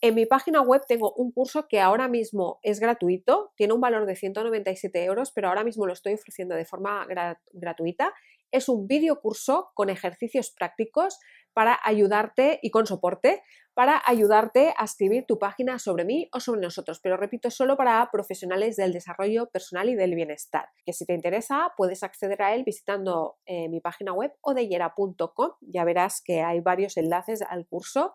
en 0.00 0.14
mi 0.14 0.26
página 0.26 0.60
web 0.60 0.82
tengo 0.86 1.12
un 1.14 1.32
curso 1.32 1.66
que 1.66 1.80
ahora 1.80 2.06
mismo 2.08 2.60
es 2.62 2.78
gratuito, 2.78 3.52
tiene 3.56 3.72
un 3.72 3.80
valor 3.80 4.06
de 4.06 4.14
197 4.14 5.04
euros, 5.04 5.32
pero 5.32 5.48
ahora 5.48 5.64
mismo 5.64 5.86
lo 5.86 5.92
estoy 5.92 6.14
ofreciendo 6.14 6.54
de 6.54 6.64
forma 6.64 7.06
gratuita. 7.52 8.14
Es 8.50 8.68
un 8.68 8.86
video 8.86 9.20
curso 9.20 9.70
con 9.74 9.90
ejercicios 9.90 10.50
prácticos 10.50 11.18
para 11.52 11.78
ayudarte 11.82 12.60
y 12.62 12.70
con 12.70 12.86
soporte 12.86 13.42
para 13.74 14.00
ayudarte 14.06 14.72
a 14.76 14.84
escribir 14.84 15.24
tu 15.26 15.38
página 15.38 15.78
sobre 15.78 16.04
mí 16.04 16.28
o 16.32 16.40
sobre 16.40 16.60
nosotros, 16.60 17.00
pero 17.00 17.16
repito, 17.16 17.50
solo 17.50 17.76
para 17.76 18.08
profesionales 18.10 18.76
del 18.76 18.92
desarrollo 18.92 19.50
personal 19.50 19.88
y 19.88 19.96
del 19.96 20.14
bienestar, 20.14 20.68
que 20.84 20.92
si 20.92 21.04
te 21.06 21.14
interesa 21.14 21.72
puedes 21.76 22.02
acceder 22.02 22.42
a 22.42 22.54
él 22.54 22.64
visitando 22.64 23.36
eh, 23.46 23.68
mi 23.68 23.80
página 23.80 24.12
web 24.12 24.32
o 24.40 24.52
odeyera.com, 24.52 25.50
ya 25.60 25.84
verás 25.84 26.22
que 26.24 26.40
hay 26.40 26.60
varios 26.60 26.96
enlaces 26.96 27.42
al 27.42 27.66
curso 27.66 28.14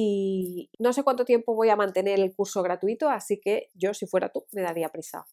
y 0.00 0.70
no 0.78 0.92
sé 0.92 1.02
cuánto 1.02 1.24
tiempo 1.24 1.56
voy 1.56 1.70
a 1.70 1.76
mantener 1.76 2.20
el 2.20 2.32
curso 2.32 2.62
gratuito, 2.62 3.10
así 3.10 3.40
que 3.40 3.68
yo 3.74 3.94
si 3.94 4.06
fuera 4.06 4.28
tú 4.28 4.44
me 4.52 4.62
daría 4.62 4.90
prisa. 4.90 5.26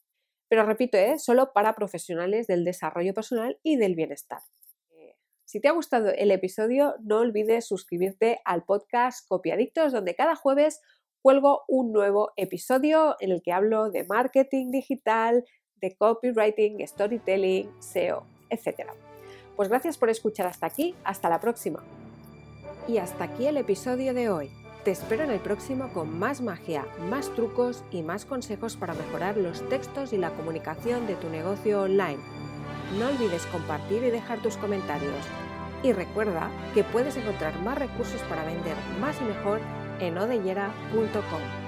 Pero 0.49 0.65
repito, 0.65 0.97
¿eh? 0.97 1.19
solo 1.19 1.54
para 1.54 1.75
profesionales 1.75 2.47
del 2.47 2.65
desarrollo 2.65 3.13
personal 3.13 3.60
y 3.62 3.78
del 3.78 3.93
bienestar. 3.93 4.41
Eh, 4.91 5.15
Si 5.43 5.60
te 5.60 5.67
ha 5.67 5.71
gustado 5.71 6.10
el 6.10 6.32
episodio, 6.32 6.95
no 7.04 7.19
olvides 7.19 7.67
suscribirte 7.67 8.39
al 8.43 8.63
podcast 8.63 9.28
Copiadictos, 9.28 9.93
donde 9.93 10.15
cada 10.15 10.36
jueves 10.36 10.82
cuelgo 11.21 11.63
un 11.67 11.91
nuevo 11.91 12.32
episodio 12.36 13.17
en 13.19 13.32
el 13.32 13.43
que 13.43 13.51
hablo 13.51 13.91
de 13.91 14.04
marketing 14.06 14.71
digital, 14.71 15.43
de 15.75 15.95
copywriting, 15.95 16.88
storytelling, 16.88 17.71
SEO, 17.80 18.25
etc. 18.49 18.89
Pues 19.56 19.69
gracias 19.69 19.99
por 19.99 20.10
escuchar 20.10 20.47
hasta 20.47 20.65
aquí, 20.65 20.95
hasta 21.04 21.30
la 21.30 21.39
próxima. 21.39 21.84
Y 22.88 23.00
hasta 23.00 23.24
aquí 23.24 23.48
el 23.48 23.58
episodio 23.58 24.13
de 24.13 24.30
hoy. 24.30 24.52
Te 24.84 24.91
espero 24.91 25.24
en 25.24 25.32
el 25.32 25.39
próximo 25.39 25.89
con 25.91 26.19
más 26.19 26.41
magia, 26.41 26.86
más 27.10 27.34
trucos 27.34 27.84
y 27.89 28.04
más 28.04 28.26
consejos 28.26 28.76
para 28.76 28.93
mejorar 28.93 29.38
los 29.38 29.67
textos 29.69 30.13
y 30.13 30.17
la 30.17 30.30
comunicación 30.30 31.08
de 31.08 31.15
tu 31.15 31.28
negocio 31.30 31.82
online. 31.82 32.19
No 33.00 33.08
olvides 33.08 33.48
compartir 33.48 34.04
y 34.04 34.12
dejar 34.12 34.39
tus 34.43 34.58
comentarios. 34.58 35.26
Y 35.82 35.93
recuerda 35.93 36.52
que 36.76 36.84
puedes 36.84 37.17
encontrar 37.17 37.60
más 37.62 37.80
recursos 37.80 38.21
para 38.30 38.45
vender 38.45 38.76
más 39.02 39.19
y 39.19 39.24
mejor 39.24 39.60
en 40.00 40.17
odellera.com. 40.19 41.64